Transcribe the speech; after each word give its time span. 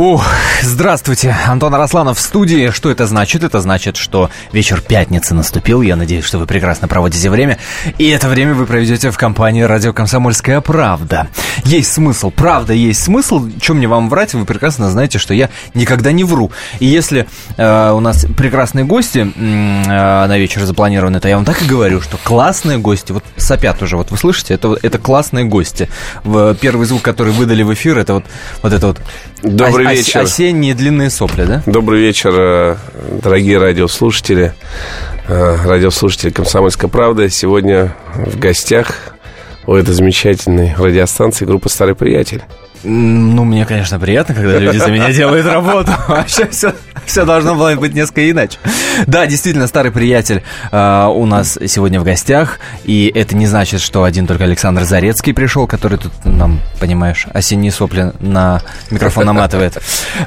Ух, 0.00 0.24
здравствуйте, 0.62 1.36
Антон 1.46 1.74
Арасланов 1.74 2.16
в 2.16 2.22
студии. 2.22 2.70
Что 2.70 2.90
это 2.90 3.06
значит? 3.06 3.44
Это 3.44 3.60
значит, 3.60 3.98
что 3.98 4.30
вечер 4.50 4.80
пятницы 4.80 5.34
наступил. 5.34 5.82
Я 5.82 5.94
надеюсь, 5.94 6.24
что 6.24 6.38
вы 6.38 6.46
прекрасно 6.46 6.88
проводите 6.88 7.28
время. 7.28 7.58
И 7.98 8.08
это 8.08 8.26
время 8.28 8.54
вы 8.54 8.64
проведете 8.64 9.10
в 9.10 9.18
компании 9.18 9.60
«Радио 9.60 9.92
Комсомольская 9.92 10.62
правда». 10.62 11.28
Есть 11.66 11.92
смысл, 11.92 12.30
правда 12.30 12.72
есть 12.72 13.02
смысл. 13.02 13.46
Чем 13.60 13.76
мне 13.76 13.88
вам 13.88 14.08
врать? 14.08 14.32
Вы 14.32 14.46
прекрасно 14.46 14.88
знаете, 14.88 15.18
что 15.18 15.34
я 15.34 15.50
никогда 15.74 16.12
не 16.12 16.24
вру. 16.24 16.50
И 16.78 16.86
если 16.86 17.28
э, 17.58 17.90
у 17.90 18.00
нас 18.00 18.24
прекрасные 18.38 18.86
гости 18.86 19.30
э, 19.36 19.36
на 19.36 20.38
вечер 20.38 20.62
запланированы, 20.64 21.20
то 21.20 21.28
я 21.28 21.36
вам 21.36 21.44
так 21.44 21.60
и 21.60 21.66
говорю, 21.66 22.00
что 22.00 22.16
классные 22.16 22.78
гости, 22.78 23.12
вот 23.12 23.22
сопят 23.36 23.82
уже, 23.82 23.98
вот 23.98 24.10
вы 24.10 24.16
слышите, 24.16 24.54
это, 24.54 24.78
это 24.80 24.96
классные 24.96 25.44
гости. 25.44 25.90
Первый 26.24 26.86
звук, 26.86 27.02
который 27.02 27.34
выдали 27.34 27.62
в 27.62 27.74
эфир, 27.74 27.98
это 27.98 28.14
вот, 28.14 28.24
вот 28.62 28.72
это 28.72 28.86
вот 28.86 29.00
Добрый 29.42 29.89
ос- 29.92 29.98
вечер. 29.98 30.20
Осенние 30.20 30.74
длинные 30.74 31.10
сопли, 31.10 31.44
да? 31.44 31.62
Добрый 31.66 32.00
вечер, 32.00 32.32
э, 32.36 32.76
дорогие 33.22 33.58
радиослушатели. 33.58 34.52
Э, 35.28 35.56
радиослушатели 35.64 36.30
«Комсомольская 36.30 36.90
правда». 36.90 37.28
Сегодня 37.28 37.94
в 38.14 38.38
гостях 38.38 39.14
у 39.66 39.74
этой 39.74 39.94
замечательной 39.94 40.74
радиостанции 40.76 41.44
группа 41.44 41.68
«Старый 41.68 41.94
приятель». 41.94 42.42
Ну, 42.82 43.44
мне, 43.44 43.66
конечно, 43.66 43.98
приятно, 43.98 44.34
когда 44.34 44.58
люди 44.58 44.78
за 44.78 44.90
меня 44.90 45.12
делают 45.12 45.46
работу. 45.46 45.92
Вообще 46.08 46.46
все, 46.48 46.72
все 47.04 47.24
должно 47.24 47.54
было 47.54 47.74
быть 47.74 47.94
несколько 47.94 48.30
иначе. 48.30 48.58
Да, 49.06 49.26
действительно, 49.26 49.66
старый 49.66 49.92
приятель 49.92 50.42
э, 50.72 51.06
у 51.12 51.26
нас 51.26 51.58
сегодня 51.66 52.00
в 52.00 52.04
гостях. 52.04 52.58
И 52.84 53.12
это 53.14 53.36
не 53.36 53.46
значит, 53.46 53.80
что 53.82 54.04
один 54.04 54.26
только 54.26 54.44
Александр 54.44 54.84
Зарецкий 54.84 55.34
пришел, 55.34 55.66
который 55.66 55.98
тут 55.98 56.12
нам, 56.24 56.60
понимаешь, 56.78 57.26
осенние 57.34 57.72
сопли 57.72 58.12
на 58.20 58.62
микрофон 58.90 59.26
наматывает. 59.26 59.76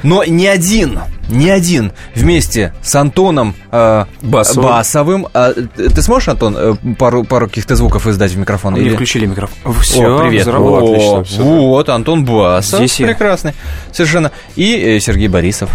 Но 0.04 0.22
не 0.24 0.46
один, 0.46 1.00
не 1.28 1.50
один. 1.50 1.92
Вместе 2.14 2.72
с 2.82 2.94
Антоном 2.94 3.54
э, 3.72 4.04
Басовым. 4.22 4.70
Басовым. 4.70 5.26
А, 5.34 5.52
ты 5.52 6.02
сможешь, 6.02 6.28
Антон, 6.28 6.56
э, 6.56 6.74
пару, 6.98 7.24
пару 7.24 7.48
каких-то 7.48 7.74
звуков 7.74 8.06
издать 8.06 8.32
в 8.32 8.38
микрофон? 8.38 8.74
Мне 8.74 8.82
Или- 8.82 8.94
включили 8.94 9.26
микрофон. 9.26 9.56
О, 9.64 9.72
привет. 9.72 10.46
О, 10.46 10.76
отлично, 10.76 11.38
да. 11.38 11.44
вот, 11.44 11.88
Антон 11.88 12.24
Басов. 12.24 12.43
Здесь 12.62 13.00
я. 13.00 13.06
Прекрасный. 13.06 13.52
Совершенно. 13.92 14.30
И 14.56 14.74
э, 14.76 15.00
Сергей 15.00 15.28
Борисов. 15.28 15.70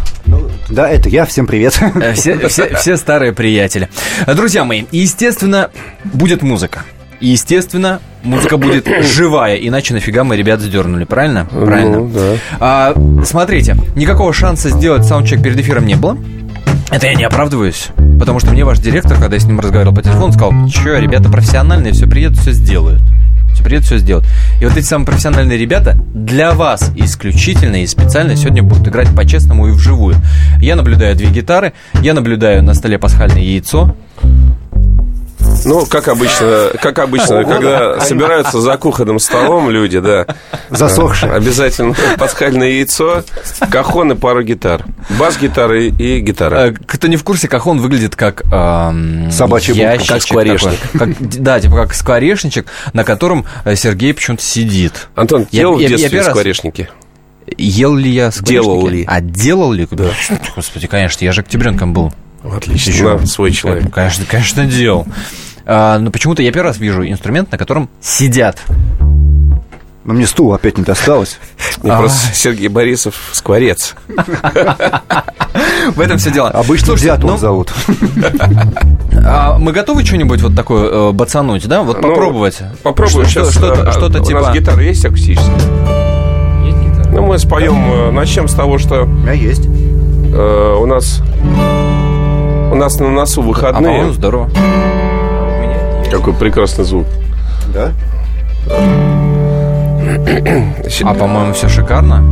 Да, 0.70 0.90
это 0.90 1.10
я, 1.10 1.26
всем 1.26 1.48
привет. 1.48 1.80
Э, 1.96 2.14
Все, 2.14 2.48
все, 2.48 2.76
все 2.76 2.98
старые 2.98 3.34
приятели. 3.34 3.90
Э, 4.26 4.34
Друзья 4.34 4.64
мои, 4.64 4.84
естественно, 4.92 5.70
будет 6.04 6.42
музыка. 6.42 6.84
И, 7.20 7.28
Естественно, 7.28 8.00
музыка 8.24 8.56
будет 8.58 8.88
живая, 9.04 9.56
иначе 9.56 9.94
нафига 9.94 10.24
мы 10.24 10.38
ребят 10.38 10.62
сдернули, 10.62 11.04
правильно? 11.04 11.46
Правильно. 11.46 11.98
Ну, 12.00 12.08
да. 12.10 12.36
А, 12.62 13.24
смотрите, 13.26 13.76
никакого 13.96 14.32
шанса 14.34 14.70
сделать 14.70 15.04
саундчек 15.06 15.44
перед 15.44 15.60
эфиром 15.60 15.86
не 15.86 15.96
было. 15.96 16.18
Это 16.92 17.08
я 17.08 17.14
не 17.16 17.26
оправдываюсь, 17.26 17.90
потому 18.20 18.40
что 18.40 18.52
мне 18.52 18.64
ваш 18.64 18.80
директор, 18.80 19.18
когда 19.20 19.36
я 19.36 19.40
с 19.42 19.44
ним 19.46 19.60
разговаривал 19.60 19.94
по 19.96 20.02
телефону, 20.02 20.32
сказал, 20.32 20.54
что, 20.70 20.98
ребята 20.98 21.30
профессиональные, 21.30 21.92
все 21.94 22.08
приедут, 22.08 22.40
все 22.40 22.52
сделают. 22.54 23.02
Все 23.60 23.66
приедут, 23.66 23.88
все 23.88 23.98
сделают. 23.98 24.26
И 24.62 24.66
вот 24.66 24.78
эти 24.78 24.86
самые 24.86 25.08
профессиональные 25.08 25.58
ребята 25.58 25.98
для 26.14 26.54
вас 26.54 26.94
исключительно 26.96 27.84
и 27.84 27.88
специально 27.88 28.38
сегодня 28.38 28.64
будут 28.64 28.88
играть 28.88 29.14
по-честному 29.14 29.68
и 29.68 29.72
вживую. 29.72 30.16
Я 30.62 30.78
наблюдаю 30.78 31.14
две 31.18 31.30
гитары, 31.30 31.74
я 32.02 32.14
наблюдаю 32.14 32.64
на 32.64 32.74
столе 32.74 32.98
пасхальное 32.98 33.42
яйцо. 33.42 33.98
Ну, 35.66 35.86
как 35.86 36.08
обычно, 36.08 36.72
как 36.82 37.00
обычно, 37.00 37.44
когда 37.44 38.00
собираются 38.00 38.60
за 38.62 38.78
кухонным 38.78 39.20
столом 39.20 39.70
люди, 39.70 40.00
да. 40.00 40.26
Засохшие. 40.70 41.32
Обязательно 41.32 41.96
пасхальное 42.18 42.70
яйцо, 42.70 43.24
кахон 43.72 44.12
и 44.12 44.16
пару 44.16 44.44
гитар. 44.44 44.86
Бас-гитара 45.18 45.82
и- 45.82 46.20
гитара. 46.20 46.56
Э, 46.68 46.74
Кто 46.86 47.08
не 47.08 47.18
в 47.18 47.24
курсе, 47.24 47.48
кахон 47.48 47.80
выглядит 47.80 48.16
как 48.16 48.44
эм, 48.52 49.32
Собачья 49.32 49.74
будка. 49.74 49.92
ящичек 49.94 50.14
Как 50.14 50.22
скворечник. 50.22 50.80
такой. 50.94 51.14
Как- 51.16 51.30
да, 51.42 51.60
типа 51.60 51.76
как 51.76 51.94
скворечничек, 51.94 52.68
на 52.94 53.04
котором 53.04 53.46
э, 53.66 53.76
Сергей 53.76 54.14
почему-то 54.14 54.44
сидит. 54.44 55.08
Антон, 55.16 55.48
Я- 55.52 55.62
ел 55.62 55.76
в 55.76 55.80
я- 55.80 55.88
я 55.90 55.98
детстве 55.98 56.20
раз- 56.20 56.28
скворечники? 56.30 56.90
Ел 57.58 57.96
ли 57.96 58.10
я 58.12 58.32
скворечники? 58.32 58.54
Делал 58.64 58.88
ли? 58.88 59.04
А 59.08 59.22
делал 59.22 59.72
ли? 59.72 59.88
Господи, 60.56 60.88
конечно, 60.88 61.26
я 61.26 61.32
же 61.32 61.42
октябренком 61.42 61.94
был. 61.94 62.14
Отлично, 62.44 63.18
на, 63.18 63.26
свой 63.26 63.52
человек. 63.52 63.92
Конечно, 63.94 64.24
конечно, 64.30 64.66
делал. 64.66 65.06
А, 65.72 66.00
но 66.00 66.10
почему-то 66.10 66.42
я 66.42 66.52
первый 66.52 66.70
раз 66.70 66.80
вижу 66.80 67.08
инструмент, 67.08 67.52
на 67.52 67.60
котором 67.60 67.90
сидят. 68.02 68.58
Но 70.04 70.16
мне 70.16 70.26
стул 70.26 70.52
опять 70.54 70.80
не 70.80 70.84
досталось. 70.84 71.38
Мне 71.84 71.92
А. 71.92 72.00
просто 72.00 72.34
Сергей 72.34 72.70
Борисов 72.70 73.14
скворец. 73.34 73.94
В 75.94 76.00
этом 76.02 76.18
все 76.18 76.32
дело. 76.32 76.50
Обычно 76.50 76.88
Слушайте, 76.88 77.14
Дятлов 77.14 77.32
ну, 77.34 77.38
зовут. 77.38 77.72
а 79.24 79.60
мы 79.60 79.72
готовы 79.72 80.04
что-нибудь 80.04 80.42
вот 80.42 80.56
такое 80.56 80.90
э, 80.90 81.12
бацануть, 81.12 81.68
да? 81.68 81.84
Вот 81.84 82.02
Ну, 82.02 82.10
попробовать. 82.10 82.60
Попробуем 82.82 83.28
Что- 83.28 83.44
сейчас. 83.46 83.54
Что-то, 83.54 83.88
а, 83.88 83.92
что-то 83.92 84.22
У 84.22 84.26
типа... 84.26 84.42
нас 84.42 84.56
гитара 84.56 84.82
есть 84.82 85.06
акустическая? 85.06 85.54
Есть 86.66 86.78
гитара? 86.80 87.10
Ну, 87.12 87.22
мы 87.28 87.38
споем, 87.38 87.76
э, 87.92 88.12
начнем 88.12 88.48
с 88.48 88.56
того, 88.56 88.80
что 88.80 89.04
У 89.04 89.08
меня 89.08 89.34
есть. 89.34 89.68
э, 89.68 90.76
у 90.80 90.86
нас 90.88 91.22
у 92.72 92.76
нас 92.76 93.00
на 93.00 93.10
носу 93.10 93.42
А, 93.42 93.46
выходные. 93.46 93.84
по-моему, 93.84 94.12
здорово. 94.14 94.50
Какой 96.12 96.34
прекрасный 96.34 96.86
звук. 96.86 97.06
Да? 97.74 97.94
А, 101.04 101.14
по-моему, 101.14 101.54
все 101.54 101.70
шикарно. 101.70 102.24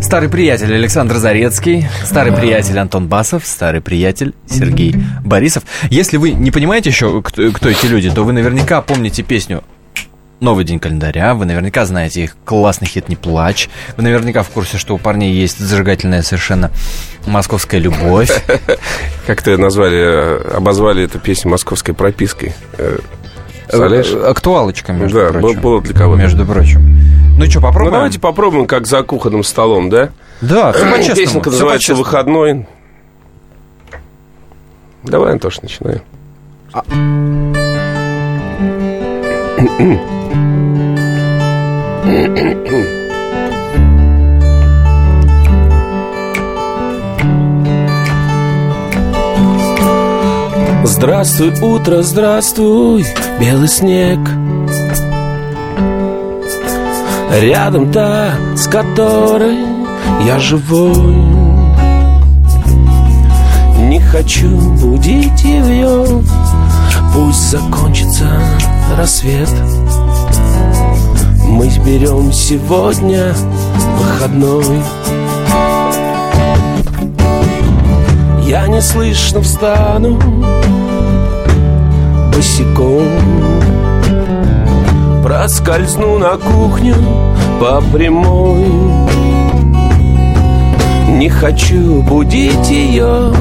Старый 0.00 0.28
приятель 0.28 0.74
Александр 0.74 1.16
Зарецкий, 1.16 1.86
старый 2.04 2.32
приятель 2.32 2.78
Антон 2.78 3.08
Басов, 3.08 3.46
старый 3.46 3.80
приятель 3.80 4.34
Сергей 4.46 4.94
Борисов. 5.24 5.64
Если 5.88 6.18
вы 6.18 6.32
не 6.32 6.50
понимаете 6.50 6.90
еще, 6.90 7.22
кто, 7.22 7.50
кто 7.52 7.68
эти 7.68 7.86
люди, 7.86 8.10
то 8.10 8.22
вы 8.22 8.32
наверняка 8.32 8.82
помните 8.82 9.22
песню 9.22 9.62
«Новый 10.40 10.64
день 10.64 10.78
календаря», 10.78 11.34
вы 11.34 11.46
наверняка 11.46 11.84
знаете 11.86 12.24
их 12.24 12.36
классный 12.44 12.86
хит 12.86 13.08
«Не 13.08 13.16
плачь», 13.16 13.68
вы 13.96 14.02
наверняка 14.02 14.42
в 14.42 14.50
курсе, 14.50 14.76
что 14.78 14.94
у 14.94 14.98
парней 14.98 15.32
есть 15.32 15.58
зажигательная 15.58 16.22
совершенно 16.22 16.70
московская 17.26 17.78
любовь. 17.78 18.30
Как-то 19.26 19.56
назвали, 19.56 19.98
э, 19.98 20.56
обозвали 20.56 21.04
эту 21.04 21.18
песню 21.18 21.50
московской 21.50 21.94
пропиской. 21.94 22.52
Э, 22.76 22.98
Представляешь? 23.66 24.10
Э, 24.12 24.26
Актуалочка, 24.28 24.92
между 24.92 25.18
Да, 25.18 25.28
прочим. 25.38 25.60
было 25.60 25.80
для 25.80 25.94
кого-то. 25.94 26.20
Между 26.20 26.44
прочим. 26.44 26.82
Ну 27.38 27.46
что, 27.46 27.60
Ну, 27.60 27.66
попробуем? 27.66 27.92
давайте 27.94 28.20
попробуем, 28.20 28.66
как 28.66 28.86
за 28.86 29.02
кухонным 29.02 29.42
столом, 29.44 29.88
да? 29.88 30.10
Да, 30.40 30.72
все 30.72 30.84
по-честному. 30.90 31.16
Песенка 31.16 31.50
называется. 31.50 31.94
«Выходной». 31.94 32.66
Давай, 35.04 35.32
Антош, 35.32 35.60
начинаем. 35.62 36.02
Здравствуй, 50.84 51.52
утро, 51.62 52.02
здравствуй, 52.02 53.06
белый 53.40 53.68
снег. 53.68 54.18
Рядом 57.40 57.90
та, 57.90 58.32
с 58.54 58.66
которой 58.66 59.60
я 60.26 60.38
живой. 60.38 61.16
Не 63.88 64.00
хочу 64.00 64.50
будить 64.50 65.42
ее 65.42 66.04
Пусть 67.14 67.50
закончится 67.50 68.28
рассвет 68.98 69.48
Мы 71.54 71.68
берем 71.86 72.32
сегодня 72.32 73.32
выходной. 73.96 74.82
Я 78.44 78.66
неслышно 78.66 79.40
встану 79.40 80.18
босиком. 82.34 83.06
Проскользну 85.22 86.18
на 86.18 86.36
кухню 86.38 86.96
по 87.60 87.80
прямой. 87.80 88.66
Не 91.06 91.28
хочу 91.28 92.02
будить 92.02 92.68
ее 92.68 93.32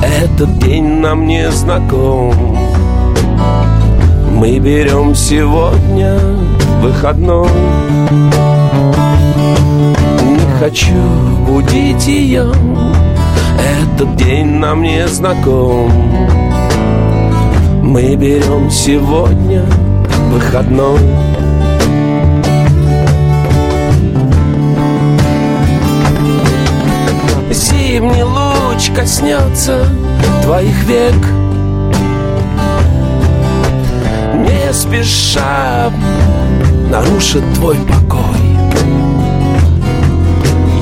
Этот 0.00 0.58
день 0.60 1.00
нам 1.00 1.26
не 1.26 1.50
знаком. 1.50 2.56
Мы 4.30 4.60
берем 4.60 5.16
сегодня 5.16 6.16
выходной. 6.80 7.48
Не 10.22 10.58
хочу 10.58 10.94
будить 11.46 12.06
ее 12.06 12.52
Этот 13.58 14.16
день 14.16 14.46
нам 14.46 14.82
не 14.82 15.06
знаком. 15.06 15.90
Мы 17.82 18.16
берем 18.16 18.70
сегодня 18.70 19.64
выходной. 20.32 21.00
Зимний 27.50 28.22
луч 28.22 28.90
коснется 28.94 29.84
твоих 30.42 30.84
век. 30.84 31.14
Не 34.36 34.72
спеша 34.72 35.90
нарушит 36.90 37.44
твой 37.54 37.76
покой. 37.76 38.40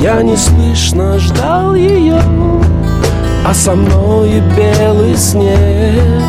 Я 0.01 0.23
неслышно 0.23 1.19
ждал 1.19 1.75
ее 1.75 2.21
А 3.45 3.53
со 3.53 3.75
мной 3.75 4.43
белый 4.57 5.17
снег. 5.17 6.23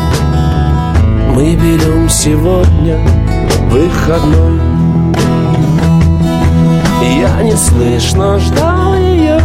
Мы 1.34 1.54
берем 1.54 2.08
сегодня 2.08 2.98
выходной. 3.70 4.60
Я 7.18 7.42
неслышно 7.42 8.38
ждал 8.38 8.94
ее 8.94 9.40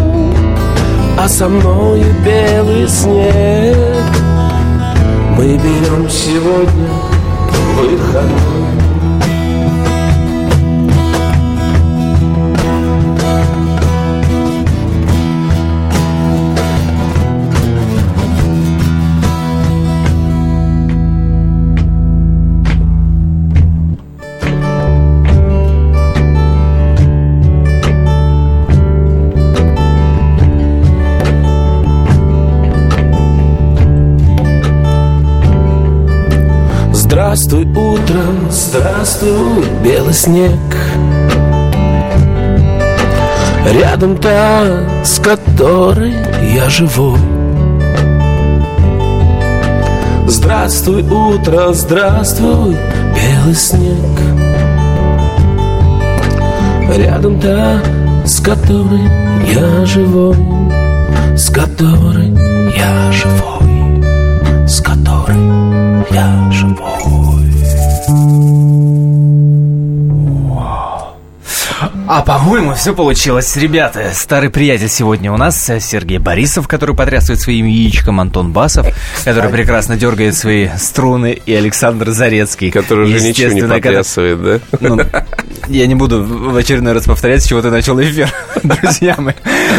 а 1.17 1.29
со 1.29 1.47
мной 1.47 2.03
белый 2.25 2.87
снег. 2.89 4.03
Мы 5.37 5.57
берем 5.57 6.09
сегодня 6.09 6.89
выходной 7.77 8.84
Здравствуй, 37.37 37.65
утро, 37.65 38.21
здравствуй, 38.49 39.65
белый 39.83 40.13
снег. 40.13 40.57
Рядом 43.73 44.15
та, 44.15 45.03
с 45.03 45.19
которой 45.19 46.13
я 46.53 46.69
живу. 46.69 47.17
Здравствуй, 50.27 51.03
утро, 51.03 51.73
здравствуй, 51.73 52.77
белый 53.13 53.55
снег. 53.55 54.17
Рядом 56.95 57.41
та, 57.41 57.81
с 58.25 58.39
которой 58.39 59.09
я 59.53 59.85
живой 59.85 60.37
С 61.35 61.49
которой 61.49 62.29
я 62.77 63.11
живой 63.11 64.65
С 64.65 64.79
которой 64.79 65.35
я 66.11 66.49
живой 66.49 67.24
А 72.07 72.21
по-моему, 72.21 72.75
все 72.75 72.93
получилось, 72.93 73.55
ребята. 73.55 74.11
Старый 74.13 74.51
приятель 74.51 74.89
сегодня 74.89 75.31
у 75.31 75.37
нас 75.37 75.67
э, 75.71 75.79
Сергей 75.79 76.19
Борисов, 76.19 76.67
который 76.67 76.95
потрясывает 76.95 77.41
своим 77.41 77.65
яичком, 77.65 78.19
Антон 78.19 78.51
Басов, 78.51 78.85
который 79.23 79.49
прекрасно 79.49 79.97
дергает 79.97 80.35
свои 80.35 80.69
струны, 80.77 81.41
и 81.45 81.53
Александр 81.53 82.11
Зарецкий. 82.11 82.69
Который 82.69 83.05
уже 83.05 83.27
ничего 83.27 83.53
не 83.53 83.63
потрясывает, 83.63 84.43
да? 84.43 84.59
Ну, 84.81 84.99
я 85.67 85.87
не 85.87 85.95
буду 85.95 86.23
в 86.23 86.55
очередной 86.55 86.93
раз 86.93 87.05
повторять, 87.05 87.43
с 87.43 87.47
чего 87.47 87.63
ты 87.63 87.71
начал 87.71 87.99
эфир, 87.99 88.31
друзья 88.63 89.15
мои. 89.17 89.33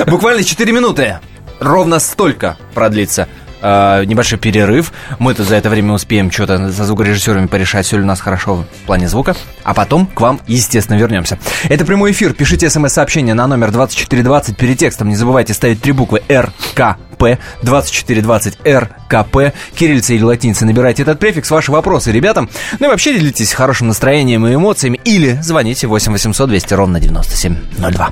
Буквально 0.09 0.43
4 0.43 0.73
минуты. 0.73 1.21
Ровно 1.61 2.01
столько 2.01 2.57
продлится 2.75 3.29
э, 3.67 4.05
небольшой 4.05 4.39
перерыв. 4.39 4.93
Мы-то 5.19 5.45
за 5.45 5.57
это 5.57 5.69
время 5.69 5.93
успеем 5.93 6.31
что-то 6.31 6.73
со 6.73 6.85
звукорежиссерами 6.85 7.47
порешать, 7.47 7.87
все 7.87 7.97
ли 7.97 8.03
у 8.03 8.07
нас 8.07 8.21
хорошо 8.21 8.65
в 8.83 8.87
плане 8.87 9.09
звука. 9.09 9.35
А 9.65 9.75
потом 9.75 10.07
к 10.07 10.21
вам, 10.21 10.41
естественно, 10.47 10.97
вернемся. 10.97 11.39
Это 11.65 11.85
прямой 11.85 12.13
эфир. 12.13 12.33
Пишите 12.33 12.71
смс-сообщение 12.71 13.35
на 13.35 13.47
номер 13.47 13.71
2420 13.73 14.57
перед 14.57 14.79
текстом. 14.79 15.09
Не 15.09 15.17
забывайте 15.17 15.55
ставить 15.55 15.81
три 15.81 15.93
буквы 15.93 16.23
РКП 16.31 17.39
2420 17.63 18.59
РКП. 18.67 19.55
Кириллица 19.75 20.15
или 20.15 20.23
латиница 20.23 20.67
набирайте 20.67 21.03
этот 21.03 21.19
префикс, 21.19 21.51
ваши 21.51 21.73
вопросы 21.73 22.13
ребятам. 22.13 22.49
Ну 22.79 22.87
и 22.87 22.91
вообще 22.91 23.19
делитесь 23.19 23.53
хорошим 23.53 23.89
настроением 23.89 24.47
и 24.47 24.55
эмоциями. 24.55 25.01
Или 25.05 25.39
звоните 25.43 25.87
8 25.87 26.13
800 26.13 26.49
200 26.49 26.75
ровно 26.75 27.01
9702. 27.01 28.11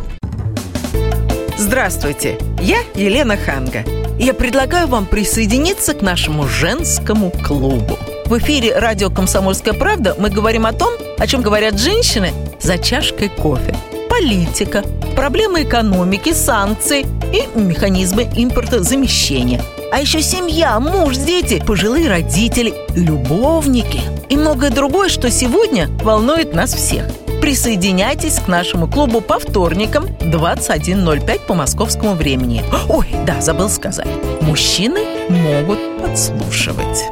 Здравствуйте, 1.57 2.37
я 2.61 2.79
Елена 2.97 3.37
Ханга. 3.37 3.85
Я 4.19 4.35
предлагаю 4.35 4.89
вам 4.89 5.07
присоединиться 5.07 5.95
к 5.95 6.03
нашему 6.03 6.49
женскому 6.49 7.31
клубу. 7.31 7.97
В 8.27 8.37
эфире 8.39 8.77
радио 8.77 9.09
«Комсомольская 9.09 9.73
правда» 9.73 10.17
мы 10.19 10.31
говорим 10.31 10.67
о 10.67 10.73
том, 10.73 10.93
о 11.17 11.27
чем 11.29 11.43
говорят 11.43 11.79
женщины 11.79 12.33
за 12.61 12.77
чашкой 12.79 13.29
кофе. 13.29 13.77
Политика, 14.11 14.83
проблемы 15.15 15.63
экономики, 15.63 16.33
санкции 16.33 17.07
и 17.33 17.47
механизмы 17.57 18.25
импортозамещения. 18.37 19.63
А 19.93 20.01
еще 20.01 20.23
семья, 20.23 20.81
муж, 20.81 21.17
дети, 21.19 21.63
пожилые 21.65 22.09
родители, 22.09 22.75
любовники 22.97 24.01
и 24.29 24.37
многое 24.37 24.71
другое, 24.71 25.09
что 25.09 25.31
сегодня 25.31 25.89
волнует 26.03 26.53
нас 26.53 26.75
всех. 26.75 27.05
Присоединяйтесь 27.45 28.39
к 28.39 28.49
нашему 28.49 28.89
клубу 28.89 29.21
по 29.21 29.39
вторникам 29.39 30.07
21.05 30.07 31.41
по 31.41 31.53
московскому 31.53 32.15
времени. 32.15 32.65
Ой, 32.89 33.07
да, 33.27 33.43
забыл 33.43 33.69
сказать. 33.69 34.09
Мужчины 34.41 35.01
могут 35.29 35.79
подслушивать. 36.01 37.05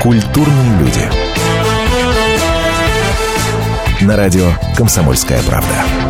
Культурные 0.00 0.78
люди. 0.78 1.10
На 4.00 4.16
радио 4.16 4.52
«Комсомольская 4.74 5.42
правда». 5.42 6.01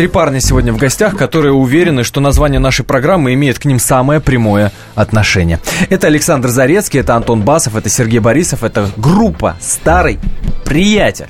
Три 0.00 0.08
парня 0.08 0.40
сегодня 0.40 0.72
в 0.72 0.78
гостях, 0.78 1.14
которые 1.14 1.52
уверены, 1.52 2.04
что 2.04 2.22
название 2.22 2.58
нашей 2.58 2.86
программы 2.86 3.34
имеет 3.34 3.58
к 3.58 3.66
ним 3.66 3.78
самое 3.78 4.18
прямое 4.18 4.72
отношение. 4.94 5.60
Это 5.90 6.06
Александр 6.06 6.48
Зарецкий, 6.48 7.00
это 7.00 7.16
Антон 7.16 7.42
Басов, 7.42 7.76
это 7.76 7.90
Сергей 7.90 8.18
Борисов, 8.18 8.64
это 8.64 8.88
группа 8.96 9.58
«Старый 9.60 10.18
приятель». 10.64 11.26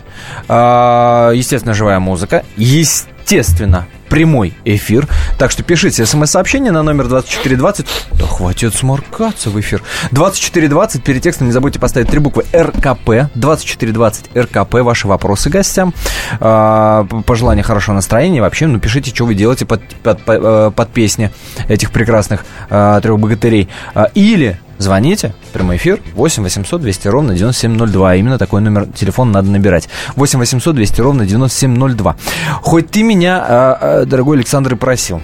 А, 0.47 1.33
Естественно, 1.33 1.75
живая 1.75 1.99
музыка. 1.99 2.45
Естественно, 2.57 3.89
прямой 4.11 4.53
эфир. 4.65 5.09
Так 5.39 5.51
что 5.51 5.63
пишите 5.63 6.05
смс-сообщение 6.05 6.73
на 6.73 6.83
номер 6.83 7.09
2420. 7.09 7.87
Да 8.13 8.27
хватит 8.27 8.75
сморкаться 8.75 9.49
в 9.49 9.59
эфир. 9.59 9.83
2420, 10.11 11.03
перед 11.03 11.23
текстом 11.23 11.47
не 11.47 11.53
забудьте 11.53 11.79
поставить 11.79 12.09
три 12.09 12.19
буквы 12.19 12.45
РКП. 12.53 13.31
2420 13.35 14.37
РКП, 14.37 14.75
ваши 14.81 15.09
вопросы 15.09 15.49
гостям. 15.49 15.95
А, 16.41 17.07
Пожелания 17.25 17.63
хорошего 17.63 17.95
настроения. 17.95 18.43
Вообще, 18.43 18.67
ну, 18.67 18.81
пишите, 18.81 19.15
что 19.15 19.25
вы 19.25 19.35
делаете 19.35 19.65
под, 19.65 19.81
под, 20.03 20.23
под, 20.23 20.41
э, 20.43 20.73
под 20.75 20.93
песни 20.93 21.31
этих 21.69 21.93
прекрасных 21.93 22.45
а, 22.69 23.01
трех 23.01 23.19
богатырей. 23.19 23.69
А, 23.95 24.11
Или 24.15 24.59
Звоните, 24.81 25.35
прямой 25.53 25.77
эфир, 25.77 26.01
8 26.15 26.43
800 26.43 26.81
200 26.81 27.09
ровно 27.09 27.35
9702. 27.35 28.15
Именно 28.15 28.39
такой 28.39 28.63
номер 28.63 28.87
телефона 28.87 29.31
надо 29.33 29.51
набирать. 29.51 29.91
8 30.17 30.39
800 30.39 30.75
200 30.75 31.01
ровно 31.03 31.27
9702. 31.27 32.17
Хоть 32.63 32.91
ты 32.91 33.03
меня, 33.03 33.45
а, 33.47 33.79
а, 33.79 34.05
дорогой 34.07 34.39
Александр, 34.39 34.73
и 34.73 34.77
просил 34.77 35.21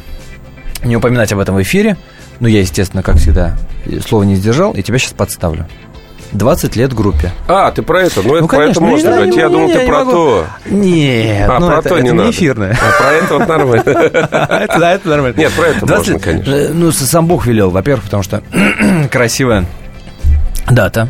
не 0.84 0.94
упоминать 0.94 1.32
об 1.32 1.38
этом 1.38 1.54
в 1.54 1.62
эфире, 1.62 1.96
но 2.38 2.48
я, 2.48 2.60
естественно, 2.60 3.02
как 3.02 3.16
всегда, 3.16 3.56
слова 4.06 4.24
не 4.24 4.36
сдержал, 4.36 4.72
и 4.72 4.82
тебя 4.82 4.98
сейчас 4.98 5.14
подставлю. 5.14 5.66
20 6.36 6.76
лет 6.76 6.92
группе. 6.94 7.32
А, 7.48 7.70
ты 7.72 7.82
про 7.82 8.02
это? 8.02 8.22
Ну, 8.22 8.36
это 8.36 8.46
про 8.46 8.64
это 8.66 8.80
ну, 8.80 8.86
можно 8.86 9.08
не, 9.08 9.14
говорить. 9.14 9.34
не, 9.34 9.40
Я 9.40 9.46
не, 9.46 9.52
думал, 9.52 9.66
не, 9.68 9.72
ты 9.74 9.80
не 9.80 9.86
про 9.86 9.98
могу. 9.98 10.10
то. 10.12 10.46
Нет, 10.66 11.50
А, 11.50 11.58
ну 11.58 11.66
про 11.68 11.78
это, 11.78 11.88
то 11.88 11.94
это 11.96 12.04
не 12.04 12.10
не 12.10 12.16
надо. 12.16 12.30
эфирное. 12.30 12.78
А 12.80 13.02
про 13.02 13.12
это 13.12 13.38
вот 13.38 13.48
нормально. 13.48 13.82
Это 13.86 14.78
да, 14.78 14.92
это 14.92 15.08
нормально. 15.08 15.36
Нет, 15.38 15.52
про 15.52 15.66
это 15.66 15.86
20 15.86 16.12
можно, 16.12 16.18
конечно. 16.18 16.50
Э, 16.54 16.68
Ну, 16.72 16.92
сам 16.92 17.26
Бог 17.26 17.46
велел, 17.46 17.70
во-первых, 17.70 18.04
потому 18.04 18.22
что 18.22 18.42
красивая 19.10 19.64
дата. 20.70 21.08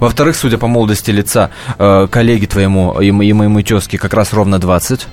Во-вторых, 0.00 0.36
судя 0.36 0.58
по 0.58 0.66
молодости 0.66 1.10
лица, 1.10 1.50
э, 1.78 2.08
коллеге 2.10 2.46
твоему 2.46 3.00
и 3.00 3.10
моему 3.10 3.62
тезке 3.62 3.98
как 3.98 4.14
раз 4.14 4.32
ровно 4.32 4.58
20. 4.58 5.06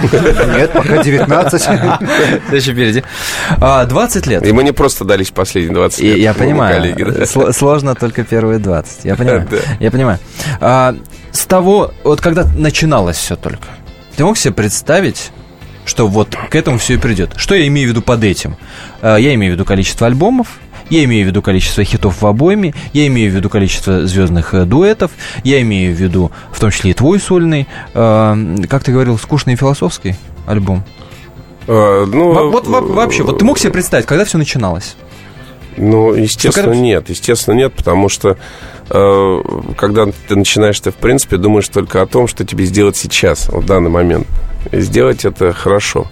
Нет, 0.00 0.72
пока 0.72 1.02
19. 1.02 1.62
Это 1.62 2.56
еще 2.56 2.72
впереди. 2.72 3.02
А, 3.60 3.84
20 3.84 4.26
лет. 4.26 4.46
И 4.46 4.52
мы 4.52 4.62
не 4.62 4.72
просто 4.72 5.04
дались 5.04 5.30
последние 5.30 5.74
20 5.74 6.00
И 6.00 6.04
лет. 6.04 6.18
я 6.18 6.34
понимаю, 6.34 7.26
сложно 7.52 7.94
только 7.94 8.24
первые 8.24 8.58
20. 8.58 9.04
Я 9.04 9.16
понимаю. 9.16 9.48
Я 9.80 9.90
понимаю. 9.90 10.18
А, 10.60 10.94
с 11.32 11.44
того, 11.46 11.92
вот 12.04 12.20
когда 12.20 12.44
начиналось 12.56 13.16
все 13.16 13.36
только, 13.36 13.66
ты 14.16 14.24
мог 14.24 14.36
себе 14.38 14.54
представить, 14.54 15.30
что 15.84 16.06
вот 16.06 16.36
к 16.50 16.54
этому 16.54 16.78
все 16.78 16.94
и 16.94 16.96
придет? 16.98 17.30
Что 17.36 17.54
я 17.54 17.66
имею 17.66 17.88
в 17.88 17.90
виду 17.90 18.02
под 18.02 18.22
этим? 18.22 18.56
А, 19.02 19.16
я 19.16 19.34
имею 19.34 19.52
в 19.52 19.54
виду 19.56 19.64
количество 19.64 20.06
альбомов, 20.06 20.46
я 20.90 21.04
имею 21.04 21.24
в 21.24 21.28
виду 21.28 21.42
количество 21.42 21.84
хитов 21.84 22.22
в 22.22 22.26
обойме, 22.26 22.74
я 22.92 23.06
имею 23.06 23.30
в 23.30 23.34
виду 23.34 23.48
количество 23.48 24.06
звездных 24.06 24.54
э, 24.54 24.64
дуэтов, 24.64 25.10
я 25.44 25.60
имею 25.62 25.94
в 25.94 25.98
виду 26.00 26.30
в 26.52 26.58
том 26.60 26.70
числе 26.70 26.90
и 26.90 26.94
твой 26.94 27.18
сольный, 27.20 27.66
э, 27.94 28.56
как 28.68 28.84
ты 28.84 28.92
говорил, 28.92 29.18
скучный 29.18 29.54
и 29.54 29.56
философский 29.56 30.14
альбом. 30.46 30.84
А, 31.66 32.06
ну, 32.06 32.32
Во- 32.32 32.50
вот 32.50 32.66
во- 32.66 32.80
вообще, 32.80 33.22
вот 33.22 33.38
ты 33.38 33.44
мог 33.44 33.58
себе 33.58 33.72
представить, 33.72 34.06
когда 34.06 34.24
все 34.24 34.38
начиналось? 34.38 34.96
Ну, 35.78 36.14
естественно, 36.14 36.68
когда- 36.68 36.80
нет. 36.80 37.08
Естественно, 37.10 37.54
нет, 37.54 37.72
потому 37.74 38.08
что 38.08 38.36
э, 38.90 39.42
когда 39.76 40.06
ты 40.26 40.36
начинаешь, 40.36 40.78
ты, 40.80 40.90
в 40.90 40.96
принципе, 40.96 41.36
думаешь 41.36 41.68
только 41.68 42.02
о 42.02 42.06
том, 42.06 42.26
что 42.28 42.44
тебе 42.44 42.64
сделать 42.64 42.96
сейчас, 42.96 43.48
в 43.48 43.64
данный 43.64 43.90
момент. 43.90 44.26
И 44.72 44.80
сделать 44.80 45.24
это 45.24 45.52
хорошо. 45.52 46.06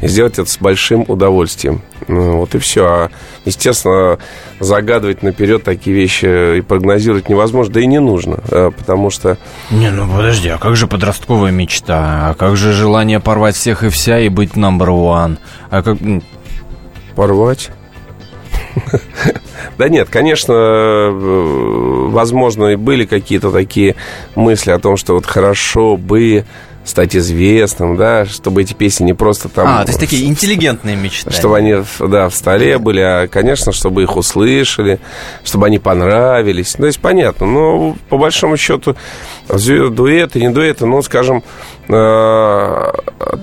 И 0.00 0.08
сделать 0.08 0.38
это 0.38 0.48
с 0.50 0.56
большим 0.58 1.04
удовольствием. 1.08 1.82
Ну, 2.08 2.38
вот 2.38 2.54
и 2.54 2.58
все. 2.58 2.84
А, 2.86 3.10
естественно, 3.44 4.18
загадывать 4.60 5.22
наперед 5.22 5.62
такие 5.62 5.94
вещи 5.94 6.58
и 6.58 6.60
прогнозировать 6.62 7.28
невозможно, 7.28 7.74
да 7.74 7.80
и 7.80 7.86
не 7.86 8.00
нужно. 8.00 8.38
э, 8.50 8.70
Потому 8.76 9.10
что 9.10 9.36
Не, 9.70 9.90
ну 9.90 10.08
подожди, 10.10 10.48
а 10.48 10.58
как 10.58 10.74
же 10.76 10.86
подростковая 10.86 11.52
мечта? 11.52 12.30
А 12.30 12.34
как 12.34 12.56
же 12.56 12.72
желание 12.72 13.20
порвать 13.20 13.56
всех 13.56 13.84
и 13.84 13.88
вся 13.88 14.18
и 14.20 14.28
быть 14.28 14.52
number 14.52 14.88
one? 14.88 15.36
А 15.70 15.82
как... 15.82 15.98
Порвать? 17.14 17.70
Да 19.78 19.88
нет, 19.88 20.08
конечно, 20.10 20.52
э, 20.52 21.10
возможно, 22.10 22.66
и 22.66 22.76
были 22.76 23.04
какие-то 23.04 23.50
такие 23.50 23.96
мысли 24.34 24.70
о 24.70 24.78
том, 24.78 24.96
что 24.96 25.14
вот 25.14 25.26
хорошо 25.26 25.96
бы 25.96 26.44
стать 26.84 27.14
известным, 27.14 27.96
да, 27.96 28.26
чтобы 28.26 28.62
эти 28.62 28.74
песни 28.74 29.04
не 29.04 29.14
просто 29.14 29.48
там... 29.48 29.68
А, 29.68 29.84
то 29.84 29.90
есть 29.90 30.00
такие 30.00 30.26
интеллигентные 30.26 30.96
мечты. 30.96 31.30
Чтобы 31.30 31.58
они, 31.58 31.76
да, 32.00 32.28
в 32.28 32.34
столе 32.34 32.78
были, 32.78 33.00
а, 33.00 33.28
конечно, 33.28 33.72
чтобы 33.72 34.02
их 34.02 34.16
услышали, 34.16 34.98
чтобы 35.44 35.66
они 35.66 35.78
понравились. 35.78 36.74
Ну, 36.78 36.82
то 36.82 36.86
есть, 36.86 37.00
понятно, 37.00 37.46
но 37.46 37.96
по 38.08 38.18
большому 38.18 38.56
счету 38.56 38.96
дуэты, 39.48 40.40
не 40.40 40.50
дуэты, 40.50 40.86
ну, 40.86 41.02
скажем, 41.02 41.44
э, 41.88 42.92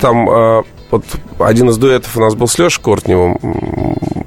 там 0.01 0.29
э, 0.29 0.63
вот 0.91 1.03
один 1.37 1.69
из 1.69 1.77
дуэтов 1.77 2.17
у 2.17 2.19
нас 2.19 2.35
был 2.35 2.47
с 2.47 2.57
Лешей 2.57 2.81
Кортневым. 2.81 3.37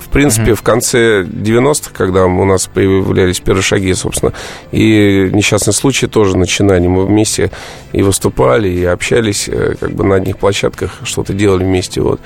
В 0.00 0.08
принципе, 0.12 0.54
в 0.54 0.62
конце 0.62 1.22
90-х, 1.22 1.90
когда 1.94 2.26
у 2.26 2.44
нас 2.44 2.66
появлялись 2.66 3.40
первые 3.40 3.62
шаги, 3.62 3.92
собственно, 3.94 4.32
и 4.70 5.30
несчастный 5.32 5.72
случай 5.72 6.06
тоже 6.06 6.36
начинали. 6.36 6.86
Мы 6.86 7.06
вместе 7.06 7.50
и 7.92 8.02
выступали, 8.02 8.68
и 8.68 8.84
общались 8.84 9.48
э, 9.48 9.74
как 9.80 9.92
бы 9.92 10.04
на 10.04 10.16
одних 10.16 10.38
площадках, 10.38 10.92
что-то 11.04 11.32
делали 11.32 11.64
вместе. 11.64 12.00
Вот. 12.00 12.20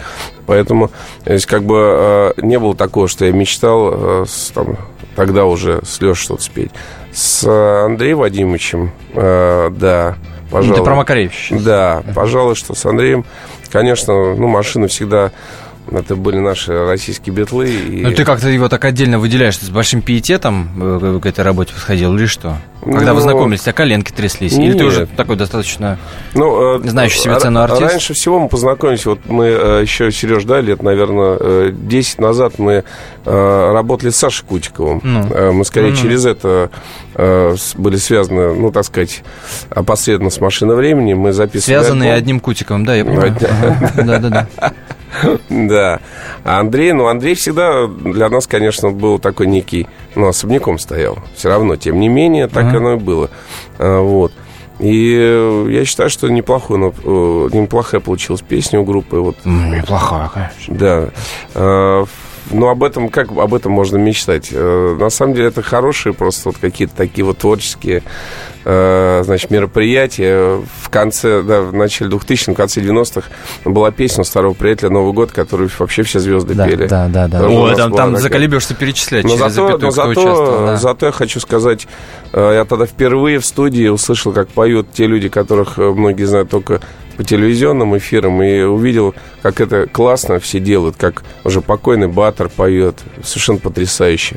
Поэтому 0.47 0.91
то 1.25 1.33
есть, 1.33 1.47
как 1.47 1.65
бы 1.65 1.77
э, 1.77 2.33
не 2.43 2.59
было 2.59 2.75
такого, 2.75 3.09
что 3.09 3.25
я 3.25 3.33
мечтал 3.33 3.91
э, 3.93 4.27
там, 4.53 4.77
тогда 5.15 5.45
уже 5.47 5.81
с 5.85 6.01
Лешей 6.01 6.25
что-то 6.25 6.43
спеть. 6.43 6.73
С 7.13 7.47
Андреем 7.47 8.19
Вадимовичем, 8.19 8.91
да, 9.15 10.17
пожалуй. 10.51 10.77
Ты 10.77 10.85
про 10.85 10.95
Макаревич. 10.95 11.49
Да, 11.51 12.03
пожалуй, 12.15 12.55
что 12.55 12.75
с 12.75 12.85
Андреем, 12.87 13.25
конечно, 13.71 14.35
ну, 14.35 14.47
машины 14.49 14.89
всегда... 14.89 15.33
Это 15.91 16.17
были 16.17 16.39
наши 16.39 16.73
российские 16.87 17.35
битлы. 17.35 17.71
И... 17.71 18.03
Ну 18.03 18.11
ты 18.13 18.25
как-то 18.25 18.49
его 18.49 18.69
так 18.69 18.85
отдельно 18.85 19.19
выделяешь, 19.19 19.57
ты 19.57 19.67
с 19.67 19.71
большим 19.71 20.03
пиететом 20.03 20.69
э, 20.81 21.21
к 21.23 21.27
этой 21.27 21.45
работе 21.45 21.73
подходил 21.75 22.15
или 22.17 22.27
что? 22.27 22.57
Когда 22.85 23.07
Ну, 23.11 23.15
вы 23.17 23.21
знакомились, 23.23 23.63
тебя 23.63 23.73
коленки 23.73 24.13
тряслись? 24.13 24.53
Или 24.53 24.73
ты 24.73 24.79
нет. 24.85 24.93
уже 24.93 25.07
такой 25.07 25.37
достаточно... 25.37 25.99
Ну, 26.35 26.77
э, 26.85 26.89
Знающий 26.89 27.19
себе 27.21 27.35
р- 27.35 27.41
цену 27.41 27.61
артист. 27.61 27.81
Раньше 27.83 28.15
всего 28.15 28.39
мы 28.41 28.49
познакомились, 28.49 29.07
вот 29.07 29.21
мы 29.27 29.47
э, 29.47 29.83
еще, 29.83 30.11
Сереж, 30.13 30.45
да, 30.45 30.61
лет, 30.61 30.83
наверное, 30.83 31.37
э, 31.41 31.73
10 31.73 32.21
назад 32.21 32.59
мы 32.59 32.85
работали 33.25 34.11
с 34.11 34.17
Сашей 34.17 34.45
Кутиковым. 34.47 35.01
Ну. 35.03 35.53
Мы 35.53 35.65
скорее 35.65 35.91
Ну-ну. 35.91 36.01
через 36.01 36.25
это 36.27 36.71
были 37.17 37.97
связаны, 37.97 38.55
ну, 38.55 38.71
так 38.71 38.85
сказать, 38.85 39.25
опосредованно 39.71 40.31
с 40.31 40.41
машиной 40.41 40.77
времени. 40.77 41.15
Мы 41.15 41.33
записывали 41.33 41.79
Связанные 41.81 42.11
альбом. 42.13 42.23
одним 42.23 42.41
кутиком, 42.41 42.85
да, 42.85 42.95
я 42.95 43.05
понимаю. 43.05 43.37
Ну, 43.41 43.49
Ага, 43.51 43.93
Да-да-да. 44.05 44.73
Да. 45.49 46.01
А 46.45 46.61
Андрей, 46.61 46.93
ну, 46.93 47.07
Андрей 47.07 47.35
всегда 47.35 47.87
для 47.87 48.29
нас, 48.29 48.47
конечно, 48.47 48.91
был 48.91 49.19
такой 49.19 49.47
некий, 49.47 49.87
ну, 50.15 50.29
особняком 50.29 50.79
стоял. 50.79 51.19
Все 51.35 51.49
равно, 51.49 51.77
тем 51.77 51.99
не 52.01 52.09
менее, 52.09 52.49
так 52.49 52.73
оно 52.75 52.95
и 52.95 52.97
было. 52.97 53.31
А, 53.79 54.01
Вот. 54.01 54.33
И 54.79 55.17
э, 55.19 55.69
я 55.71 55.87
считаю, 55.87 56.11
что 56.11 56.29
неплохой, 56.29 56.77
ну, 56.77 56.93
э, 57.03 57.49
неплохая 57.57 57.99
получилась 58.01 58.43
песня 58.43 58.79
у 58.79 58.85
группы. 58.85 59.17
Вот, 59.17 59.37
Неплохая, 59.47 60.29
конечно. 60.29 60.75
да. 61.55 62.05
Но 62.51 62.69
об 62.69 62.85
этом, 62.85 63.09
как 63.09 63.31
об 63.33 63.55
этом 63.55 63.73
можно 63.73 63.97
мечтать? 63.97 64.49
Э, 64.53 64.97
На 64.99 65.11
самом 65.11 65.35
деле 65.35 65.49
это 65.49 65.63
хорошие 65.63 66.13
просто 66.13 66.49
вот 66.51 66.59
какие-то 66.59 66.95
такие 66.97 67.25
вот 67.25 67.39
творческие 67.39 68.03
э, 68.65 69.23
значит, 69.25 69.51
мероприятия. 69.51 70.61
В 70.81 70.89
конце, 70.91 71.43
да, 71.43 71.63
в 71.63 71.73
начале 71.75 72.11
2000-х, 72.11 72.53
в 72.53 72.57
конце 72.57 72.81
90-х 72.81 73.29
была 73.65 73.91
песня 73.91 74.23
у 74.23 74.25
старого 74.25 74.55
приятеля 74.55 74.91
«Новый 74.91 75.13
год», 75.13 75.33
которую 75.33 75.71
вообще 75.79 76.03
все 76.05 76.21
звезды 76.21 76.55
Да, 76.55 76.67
пели. 76.69 76.87
да, 76.87 77.09
да, 77.09 77.27
да. 77.29 77.49
Нас 77.49 77.77
там, 77.77 77.93
там 77.93 78.09
такая- 78.11 78.23
заколебешься 78.23 78.75
перечислять 78.75 79.25
но 79.25 79.31
через 79.31 79.41
зато, 79.41 79.67
запятую, 79.67 79.81
но 79.87 79.91
зато, 79.91 80.11
участвовал. 80.11 80.67
да. 80.67 80.77
зато 80.77 81.07
я 81.07 81.13
хочу 81.13 81.41
сказать, 81.41 81.89
э, 82.33 82.53
я 82.55 82.65
тогда 82.65 82.87
впервые 82.87 83.39
в 83.41 83.47
студии 83.47 83.89
услышал, 83.89 84.33
как 84.33 84.49
поют 84.49 84.93
те 84.93 85.07
люди, 85.07 85.29
которых 85.29 85.79
многие 85.79 86.25
знают 86.25 86.51
только 86.51 86.81
по 87.17 87.25
телевизионным 87.25 87.97
эфирам, 87.97 88.43
и 88.43 88.63
увидел, 88.63 89.15
как 89.43 89.61
это 89.61 89.87
классно 89.87 90.39
все 90.41 90.61
делают, 90.61 90.97
как 90.97 91.23
уже 91.45 91.61
покойный 91.61 92.09
Баттер 92.09 92.49
поет, 92.49 92.97
совершенно 93.25 93.59
потрясающе. 93.59 94.37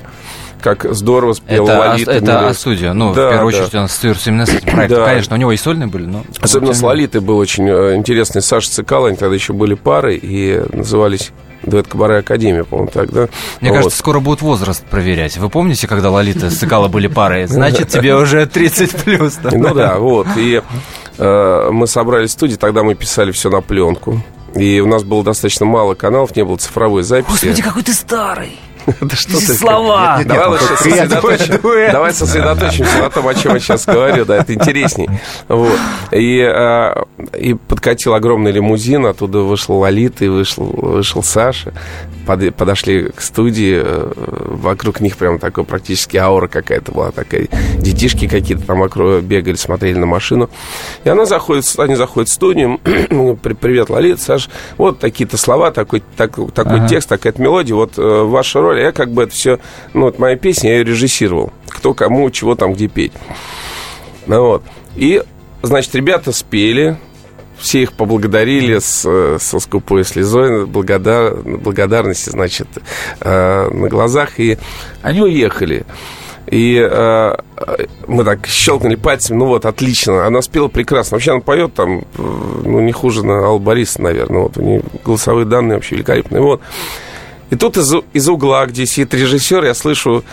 Как 0.62 0.86
здорово 0.94 1.34
спела 1.34 1.70
Это, 1.70 1.80
Лолита 1.80 2.12
это. 2.12 2.48
А-студия. 2.50 2.92
Ну, 2.92 3.14
Да, 3.14 3.28
в 3.28 3.32
первую 3.32 3.54
да. 3.54 3.58
очередь, 3.60 3.76
он 3.76 3.84
ассоциируется 3.86 4.30
именно 4.30 4.46
с 4.46 4.50
этим 4.50 4.72
проектом. 4.74 5.00
Да. 5.00 5.06
Конечно, 5.06 5.36
у 5.36 5.40
него 5.40 5.52
и 5.54 5.58
сольные 5.58 5.88
были, 5.88 6.06
но... 6.06 6.24
Особенно 6.42 6.74
с. 6.74 6.82
Лолитой 6.82 7.22
был 7.22 7.38
очень 7.38 7.66
э, 7.70 7.96
интересный 7.96 8.42
Саша 8.42 8.70
Цикало, 8.70 9.08
они 9.08 9.16
тогда 9.16 9.34
еще 9.36 9.54
были 9.54 9.76
пары 9.76 10.18
и 10.22 10.62
назывались 10.74 11.32
дуэт 11.64 11.88
Кабаре 11.88 12.18
Академия, 12.18 12.66
по-моему, 12.66 12.92
тогда. 12.94 13.28
Мне 13.62 13.70
Вот. 13.72 13.78
кажется, 13.78 13.98
скоро 14.00 14.20
будут 14.20 14.42
возраст 14.42 14.84
проверять. 14.84 15.38
Вы 15.38 15.50
помните, 15.50 15.88
когда 15.88 16.10
Лолита 16.12 16.50
с 16.50 16.58
Цикало 16.58 16.90
были 16.90 17.08
парой? 17.08 17.46
Значит, 17.48 17.88
тебе 17.88 18.16
уже 18.16 18.46
30 18.46 18.96
плюс. 19.04 19.38
Ну 19.52 19.74
да, 19.74 19.98
вот. 19.98 20.28
И 20.36 20.62
мы 21.20 21.86
собрались 21.88 22.30
в 22.30 22.34
студии, 22.34 22.56
тогда 22.56 22.84
мы 22.84 22.96
писали 22.96 23.32
все 23.32 23.50
на 23.50 23.62
пленку. 23.62 24.22
И 24.56 24.80
у 24.80 24.88
нас 24.88 25.04
было 25.04 25.24
достаточно 25.24 25.66
мало 25.66 25.94
каналов, 25.94 26.36
не 26.36 26.44
было 26.44 26.58
цифровой 26.58 27.04
записи. 27.04 27.30
Господи, 27.46 27.62
какой 27.62 27.84
ты 27.84 27.94
старый! 27.94 28.58
Да 29.02 29.16
что 29.16 29.34
ты- 29.38 29.54
Слова! 29.54 30.22
Давай 30.26 30.58
сосредоточимся. 30.60 31.60
Давай 31.92 32.14
сосредоточимся 32.14 32.98
на 33.00 33.10
том, 33.12 33.28
о 33.28 33.36
чем 33.36 33.54
я 33.54 33.60
сейчас 33.60 33.86
говорю, 33.86 34.26
да, 34.26 34.38
это 34.38 34.54
интересней. 34.54 35.10
И, 36.12 36.40
э, 36.40 37.04
и 37.38 37.54
подкатил 37.54 38.16
огромный 38.16 38.52
лимузин, 38.52 39.06
оттуда 39.06 39.40
вышел 39.40 39.76
Лолита 39.78 40.26
и 40.26 40.30
вышел, 40.30 40.64
вышел 40.66 41.22
Саша. 41.22 41.74
Под- 42.30 42.54
подошли 42.56 43.10
к 43.10 43.22
студии, 43.22 43.82
э, 43.84 44.12
вокруг 44.16 45.00
них 45.02 45.18
прям 45.18 45.40
такой 45.40 45.64
практически 45.64 46.16
аура 46.18 46.48
какая-то 46.48 46.92
была, 46.92 47.10
такая. 47.12 47.48
Детишки 47.80 48.28
какие-то 48.28 48.68
там 48.68 48.82
вокруг 48.82 49.24
бегали, 49.24 49.56
смотрели 49.56 49.98
на 49.98 50.06
машину. 50.06 50.48
И 51.06 51.10
она 51.10 51.26
заходит, 51.26 51.66
они 51.80 51.96
заходят 51.96 52.30
в 52.30 52.32
студию, 52.32 52.78
«При- 52.84 53.56
привет, 53.56 53.90
Лолита, 53.90 54.22
Саша, 54.22 54.52
вот 54.78 55.00
такие-то 55.00 55.38
слова, 55.38 55.72
такой, 55.72 56.04
так- 56.16 56.36
такой 56.54 56.78
Ага. 56.82 56.88
текст, 56.88 57.10
такая-то 57.10 57.42
мелодия, 57.42 57.74
вот 57.74 57.94
э, 57.98 58.02
ваша 58.24 58.62
роль, 58.62 58.80
я 58.80 58.92
как 58.92 59.12
бы 59.12 59.24
это 59.24 59.32
все, 59.34 59.58
ну, 59.96 60.02
вот 60.02 60.20
моя 60.20 60.36
песня, 60.36 60.70
я 60.70 60.78
ее 60.78 60.84
режиссировал, 60.84 61.52
кто 61.68 61.96
кому, 61.96 62.30
чего 62.30 62.54
там, 62.54 62.74
где 62.74 62.88
петь. 62.90 63.14
Ну 64.28 64.44
вот. 64.46 64.64
И, 64.96 65.24
значит, 65.64 65.96
ребята 65.96 66.32
спели, 66.32 66.96
все 67.60 67.84
их 67.84 67.94
поблагодарили 67.94 68.80
с, 68.80 69.38
со 69.40 69.60
скупой 69.60 70.04
слезой, 70.04 70.66
благодар, 70.66 71.36
благодарности, 71.44 72.30
значит, 72.30 72.68
э, 73.20 73.70
на 73.70 73.88
глазах, 73.90 74.40
и 74.40 74.58
они 75.02 75.22
уехали. 75.22 75.86
И 76.48 76.80
э, 76.80 77.36
мы 78.08 78.24
так 78.24 78.48
щелкнули 78.48 78.96
пальцем, 78.96 79.38
ну 79.38 79.46
вот, 79.46 79.66
отлично, 79.66 80.26
она 80.26 80.42
спела 80.42 80.68
прекрасно. 80.68 81.16
Вообще 81.16 81.32
она 81.32 81.42
поет 81.42 81.76
там, 81.76 82.04
ну, 82.18 82.80
не 82.80 82.92
хуже 82.92 83.24
на 83.24 83.46
Алла 83.46 83.60
Бориса, 83.60 84.02
наверное, 84.02 84.42
вот, 84.44 84.58
у 84.58 84.62
нее 84.62 84.82
голосовые 85.06 85.46
данные 85.46 85.76
вообще 85.76 85.96
великолепные, 85.96 86.42
вот. 86.42 86.62
И 87.52 87.56
тут 87.56 87.78
из, 87.78 87.94
из 88.14 88.30
угла, 88.30 88.66
где 88.66 88.86
сидит 88.86 89.14
режиссер, 89.14 89.64
я 89.64 89.74
слышу 89.74 90.24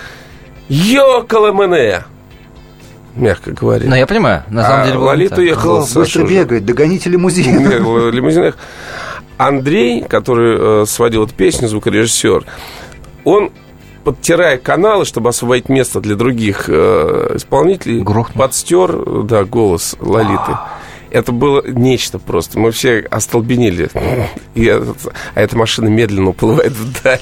«Йоколэ 0.68 1.52
мене!» 1.52 2.04
Мягко 3.16 3.52
говоря. 3.52 3.88
Ну, 3.88 3.94
я 3.96 4.06
понимаю, 4.06 4.44
на 4.50 4.62
самом 4.62 4.82
А 4.82 4.86
деле 4.86 4.98
Лолита 4.98 5.36
так. 5.36 5.44
ехала 5.44 5.80
Да, 5.80 5.86
с 5.86 5.94
быстро 5.94 6.20
Сашей. 6.22 6.36
бегает, 6.36 6.64
догоните 6.64 7.10
лимузин. 7.10 7.68
в 7.68 8.10
лимузинах. 8.10 8.56
Андрей, 9.38 10.02
который 10.02 10.82
э, 10.82 10.86
сводил 10.86 11.24
эту 11.24 11.34
песню, 11.34 11.68
звукорежиссер, 11.68 12.44
он 13.24 13.50
подтирая 14.04 14.56
каналы, 14.56 15.04
чтобы 15.04 15.28
освободить 15.30 15.68
место 15.68 16.00
для 16.00 16.14
других 16.14 16.66
э, 16.68 17.32
исполнителей, 17.34 18.00
Грохнул. 18.00 18.44
подстер, 18.44 18.90
э, 18.94 19.22
да, 19.24 19.44
голос 19.44 19.96
Лолиты. 20.00 20.56
Это 21.10 21.32
было 21.32 21.62
нечто 21.66 22.18
просто. 22.18 22.58
Мы 22.58 22.70
все 22.72 23.00
остолбенели. 23.10 23.90
И 24.54 24.68
а 24.68 24.84
эта 25.34 25.56
машина 25.56 25.88
медленно 25.88 26.30
уплывает 26.30 26.72
вдаль. 26.72 27.20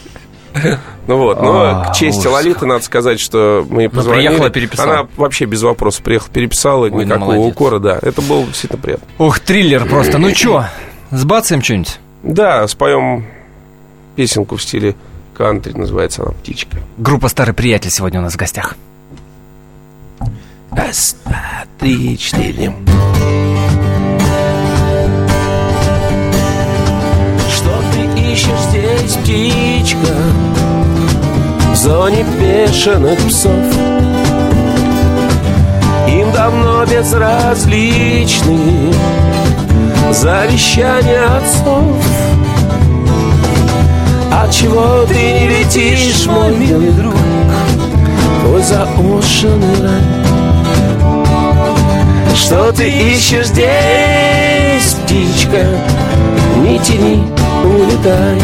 Ну 1.07 1.19
вот, 1.19 1.43
но 1.43 1.83
А, 1.83 1.85
к 1.91 1.97
чести 1.97 2.27
Лолиты 2.27 2.65
надо 2.65 2.83
сказать, 2.83 3.21
что 3.21 3.67
мы 3.69 3.83
ей 3.83 3.89
позвонили. 3.89 4.29
приехала, 4.29 4.49
переписала. 4.51 4.93
Она 5.01 5.09
вообще 5.17 5.45
без 5.45 5.63
вопросов 5.63 6.03
приехала, 6.03 6.31
переписала, 6.33 6.89
ну 6.89 7.03
никакого 7.03 7.37
укора, 7.37 7.79
да. 7.79 7.99
Это 8.01 8.23
было 8.23 8.45
действительно 8.47 8.81
приятно. 8.81 9.07
Ох, 9.19 9.39
триллер 9.41 9.85
просто. 9.87 10.17
Ну 10.17 10.31
чё, 10.33 10.65
сбацаем 11.11 11.63
что-нибудь? 11.63 11.99
Да, 12.23 12.67
споем 12.69 13.27
песенку 14.17 14.57
в 14.57 14.63
стиле 14.63 14.95
кантри, 15.37 15.73
называется 15.73 16.23
она 16.23 16.33
«Птичка». 16.33 16.79
Группа 16.97 17.29
«Старый 17.29 17.53
приятель» 17.55 17.91
сегодня 17.91 18.21
у 18.21 18.23
нас 18.23 18.33
в 18.33 18.37
гостях. 18.37 18.75
Раз, 20.71 21.17
два, 21.27 21.65
три, 21.79 22.17
четыре. 22.17 22.73
Что 27.55 27.71
ты 27.93 28.21
ищешь 28.33 28.59
здесь, 28.71 28.84
птичка? 29.13 30.15
В 31.73 31.77
зоне 31.77 32.25
бешеных 32.41 33.19
псов. 33.29 33.53
Им 36.09 36.33
давно 36.33 36.85
безразличны 36.87 38.93
Завещания 40.11 41.25
отцов. 41.37 41.85
Отчего 44.33 45.05
ты 45.07 45.15
не 45.15 45.49
летишь, 45.49 46.27
мой 46.27 46.57
милый 46.57 46.91
друг? 46.91 47.15
Твой 48.43 48.63
заошенный 48.63 49.83
рай 49.83 50.24
Что 52.35 52.73
ты 52.73 52.89
ищешь 52.89 53.47
здесь, 53.47 54.95
птичка? 55.05 55.67
Не 56.59 56.79
тяни, 56.81 57.23
улетай 57.65 58.41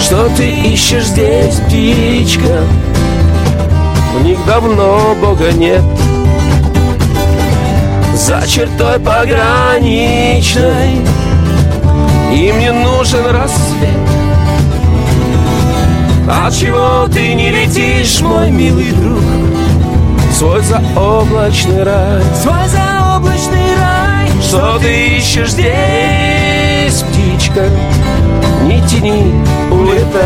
Что 0.00 0.28
ты 0.36 0.48
ищешь 0.48 1.04
здесь, 1.04 1.56
птичка? 1.66 2.62
У 4.18 4.24
них 4.24 4.38
давно 4.46 5.14
Бога 5.20 5.52
нет 5.52 5.82
За 8.14 8.42
чертой 8.48 8.98
пограничной 8.98 10.94
Им 12.32 12.58
не 12.58 12.72
нужен 12.72 13.26
рассвет 13.26 14.00
А 16.26 16.50
чего 16.50 17.06
ты 17.12 17.34
не 17.34 17.50
летишь, 17.50 18.20
мой 18.22 18.50
милый 18.50 18.92
друг? 18.92 19.45
Свой 20.36 20.60
заоблачный 20.60 21.82
рай 21.82 22.22
Свой 22.42 22.68
заоблачный 22.68 23.74
рай 23.80 24.28
Что 24.42 24.78
ты 24.78 25.16
ищешь 25.16 25.52
здесь, 25.52 27.02
птичка? 27.04 27.70
Не 28.64 28.82
тяни, 28.82 29.32
улетай 29.70 30.20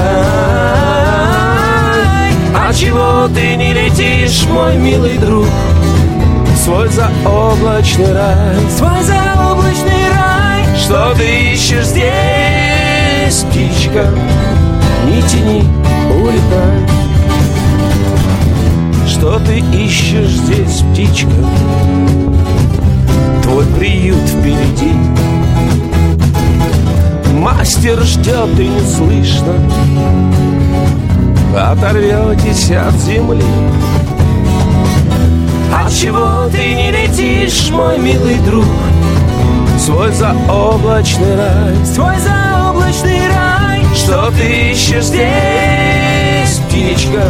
А 2.57 2.73
чего 2.75 3.29
ты 3.33 3.55
не 3.55 3.73
летишь, 3.73 4.49
мой 4.49 4.77
милый 4.79 5.17
друг? 5.17 5.47
Свой 6.57 6.89
заоблачный 6.89 8.13
рай 8.13 8.57
Свой 8.77 9.05
заоблачный 9.05 10.09
рай 10.13 10.65
Что 10.77 11.15
ты 11.17 11.53
ищешь 11.53 11.87
здесь, 11.87 13.45
птичка? 13.45 14.09
Не 15.07 15.23
тяни, 15.23 15.63
улетай 16.13 16.90
что 19.21 19.39
ты 19.41 19.59
ищешь 19.59 20.31
здесь, 20.31 20.83
птичка? 20.93 21.29
Твой 23.43 23.67
приют 23.67 24.17
впереди 24.17 24.95
Мастер 27.35 28.01
ждет 28.01 28.59
и 28.59 28.67
не 28.67 28.81
слышно 28.81 29.53
Оторветесь 31.55 32.71
от 32.71 32.95
земли 32.95 33.45
А 35.71 35.91
чего 35.91 36.49
ты 36.51 36.75
не 36.75 36.91
летишь, 36.91 37.69
мой 37.71 37.99
милый 37.99 38.39
друг? 38.39 38.65
Свой 39.79 40.13
заоблачный 40.13 41.37
рай 41.37 41.75
Свой 41.85 42.17
заоблачный 42.21 43.29
рай 43.29 43.85
Что 43.95 44.31
ты 44.31 44.71
ищешь 44.73 45.05
здесь, 45.05 46.59
птичка? 46.69 47.23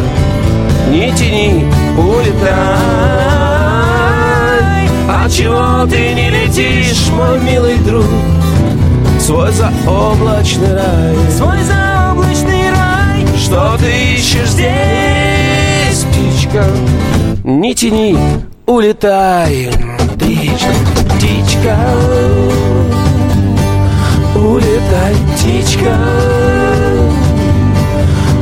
Не 0.90 1.12
тяни, 1.12 1.60
улетай 2.01 2.51
А 5.09 5.29
чего 5.29 5.87
ты 5.91 6.15
не 6.15 6.31
летишь, 6.31 7.09
мой 7.11 7.39
милый 7.41 7.77
друг? 7.79 8.07
Свой 9.21 9.53
заоблачный 9.53 10.75
рай. 10.75 11.17
Свой 11.37 11.63
заоблачный 11.63 12.71
рай. 12.71 13.27
Что 13.37 13.77
ты 13.79 14.15
ищешь 14.15 14.49
здесь, 14.49 16.05
птичка? 16.11 16.65
Не 17.45 17.75
тяни, 17.75 18.17
улетай 18.67 19.71
Птичка, 20.17 20.73
птичка. 21.15 21.77
Улетай, 24.35 25.15
птичка. 25.35 25.97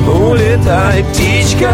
Улетай, 0.06 1.04
птичка 1.04 1.72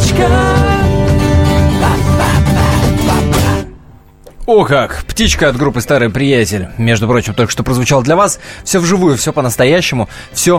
Улетай, 0.00 0.10
птичка 0.14 0.59
О 4.50 4.64
как! 4.64 5.04
Птичка 5.06 5.48
от 5.48 5.56
группы 5.56 5.80
«Старый 5.80 6.10
приятель». 6.10 6.70
Между 6.76 7.06
прочим, 7.06 7.34
только 7.34 7.52
что 7.52 7.62
прозвучал 7.62 8.02
для 8.02 8.16
вас. 8.16 8.40
Все 8.64 8.80
вживую, 8.80 9.16
все 9.16 9.32
по-настоящему, 9.32 10.08
все 10.32 10.58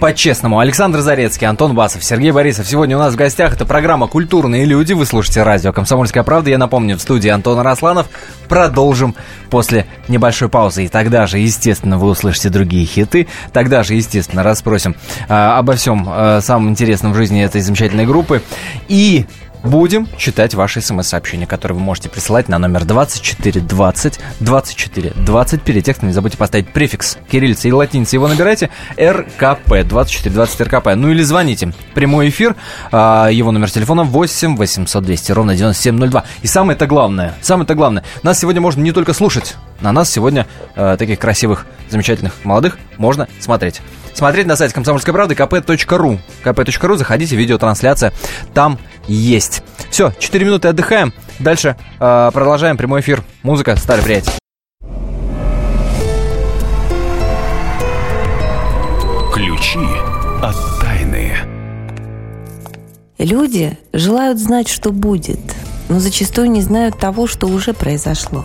по-честному. 0.00 0.60
Александр 0.60 1.00
Зарецкий, 1.00 1.44
Антон 1.48 1.74
Басов, 1.74 2.04
Сергей 2.04 2.30
Борисов. 2.30 2.68
Сегодня 2.68 2.96
у 2.96 3.00
нас 3.00 3.14
в 3.14 3.16
гостях 3.16 3.54
это 3.54 3.66
программа 3.66 4.06
«Культурные 4.06 4.64
люди». 4.64 4.92
Вы 4.92 5.04
слушаете 5.04 5.42
радио 5.42 5.72
«Комсомольская 5.72 6.22
правда». 6.22 6.50
Я 6.50 6.58
напомню, 6.58 6.96
в 6.96 7.00
студии 7.00 7.28
Антон 7.28 7.58
Росланов. 7.58 8.06
Продолжим 8.48 9.16
после 9.50 9.86
небольшой 10.06 10.48
паузы. 10.48 10.84
И 10.84 10.88
тогда 10.88 11.26
же, 11.26 11.38
естественно, 11.38 11.98
вы 11.98 12.10
услышите 12.10 12.50
другие 12.50 12.86
хиты. 12.86 13.26
Тогда 13.52 13.82
же, 13.82 13.94
естественно, 13.94 14.44
расспросим 14.44 14.94
а, 15.28 15.58
обо 15.58 15.74
всем 15.74 16.06
а, 16.08 16.40
самом 16.40 16.68
интересном 16.68 17.12
в 17.12 17.16
жизни 17.16 17.42
этой 17.42 17.62
замечательной 17.62 18.06
группы. 18.06 18.42
И 18.86 19.26
Будем 19.64 20.06
читать 20.18 20.52
ваши 20.52 20.82
смс-сообщения, 20.82 21.46
которые 21.46 21.78
вы 21.78 21.82
можете 21.82 22.10
присылать 22.10 22.50
на 22.50 22.58
номер 22.58 22.84
2420 22.84 24.20
24 24.40 25.12
20. 25.16 25.62
Перед 25.62 25.84
текстом 25.84 26.08
не 26.08 26.12
забудьте 26.14 26.36
поставить 26.36 26.68
префикс 26.68 27.16
кириллицы 27.30 27.68
и 27.70 27.72
латиницы. 27.72 28.16
Его 28.16 28.28
набирайте 28.28 28.68
РКП 29.00 29.86
2420 29.88 30.60
РКП. 30.60 30.88
Ну 30.96 31.10
или 31.10 31.22
звоните. 31.22 31.72
Прямой 31.94 32.28
эфир. 32.28 32.56
а, 32.92 33.28
Его 33.28 33.52
номер 33.52 33.70
телефона 33.70 34.04
8 34.04 34.54
800 34.56 35.02
200 35.02 35.32
ровно 35.32 35.56
9702. 35.56 36.24
И 36.42 36.46
самое-то 36.46 36.86
главное, 36.86 37.34
самое-то 37.40 37.74
главное, 37.74 38.04
нас 38.22 38.38
сегодня 38.38 38.60
можно 38.60 38.82
не 38.82 38.92
только 38.92 39.14
слушать, 39.14 39.56
на 39.80 39.92
нас 39.92 40.10
сегодня 40.10 40.46
э, 40.76 40.96
таких 40.98 41.18
красивых, 41.18 41.64
замечательных, 41.88 42.34
молодых 42.44 42.76
можно 42.98 43.28
смотреть. 43.40 43.80
Смотреть 44.14 44.46
на 44.46 44.56
сайте 44.56 44.74
комсомольской 44.74 45.12
правды 45.12 45.34
kp.ru. 45.34 46.18
kp.ru, 46.44 46.96
заходите, 46.96 47.36
видеотрансляция 47.36 48.12
там 48.54 48.78
есть. 49.08 49.62
Все, 49.90 50.12
4 50.18 50.44
минуты 50.44 50.68
отдыхаем. 50.68 51.12
Дальше 51.40 51.76
э, 51.98 52.30
продолжаем 52.32 52.76
прямой 52.76 53.00
эфир. 53.00 53.22
Музыка, 53.42 53.76
старый 53.76 54.04
приятель. 54.04 54.32
Ключи 59.32 59.80
от 60.40 60.56
тайны. 60.80 61.32
Люди 63.18 63.76
желают 63.92 64.38
знать, 64.38 64.68
что 64.68 64.92
будет, 64.92 65.40
но 65.88 65.98
зачастую 65.98 66.50
не 66.50 66.60
знают 66.60 66.98
того, 66.98 67.26
что 67.26 67.48
уже 67.48 67.74
произошло. 67.74 68.44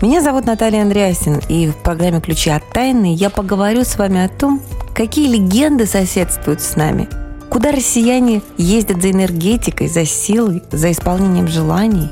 Меня 0.00 0.22
зовут 0.22 0.46
Наталья 0.46 0.80
Андреасин, 0.80 1.42
и 1.50 1.66
в 1.66 1.76
программе 1.76 2.22
«Ключи 2.22 2.48
от 2.48 2.66
тайны» 2.72 3.12
я 3.12 3.28
поговорю 3.28 3.84
с 3.84 3.98
вами 3.98 4.24
о 4.24 4.30
том, 4.30 4.62
какие 4.94 5.28
легенды 5.28 5.84
соседствуют 5.84 6.62
с 6.62 6.74
нами, 6.74 7.06
куда 7.50 7.70
россияне 7.70 8.40
ездят 8.56 9.02
за 9.02 9.10
энергетикой, 9.10 9.88
за 9.88 10.06
силой, 10.06 10.62
за 10.72 10.90
исполнением 10.90 11.48
желаний, 11.48 12.08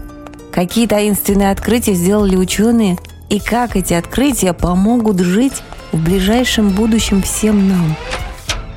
какие 0.52 0.86
таинственные 0.86 1.50
открытия 1.50 1.94
сделали 1.94 2.36
ученые 2.36 2.98
и 3.30 3.40
как 3.40 3.74
эти 3.74 3.94
открытия 3.94 4.52
помогут 4.52 5.20
жить 5.20 5.62
в 5.90 6.04
ближайшем 6.04 6.68
будущем 6.68 7.22
всем 7.22 7.70
нам. 7.70 7.96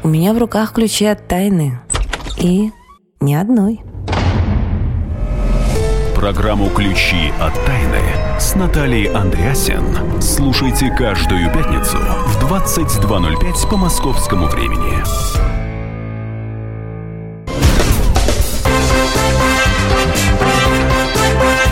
У 0.03 0.07
меня 0.07 0.33
в 0.33 0.37
руках 0.37 0.71
ключи 0.71 1.05
от 1.05 1.27
тайны. 1.27 1.81
И 2.37 2.71
ни 3.19 3.33
одной. 3.33 3.81
Программу 6.21 6.69
«Ключи 6.69 7.33
от 7.41 7.55
тайны» 7.65 7.99
с 8.39 8.53
Натальей 8.53 9.05
Андреасен. 9.11 10.21
Слушайте 10.21 10.91
каждую 10.95 11.51
пятницу 11.51 11.97
в 11.97 12.43
22.05 12.45 13.67
по 13.67 13.75
московскому 13.75 14.45
времени. 14.45 15.03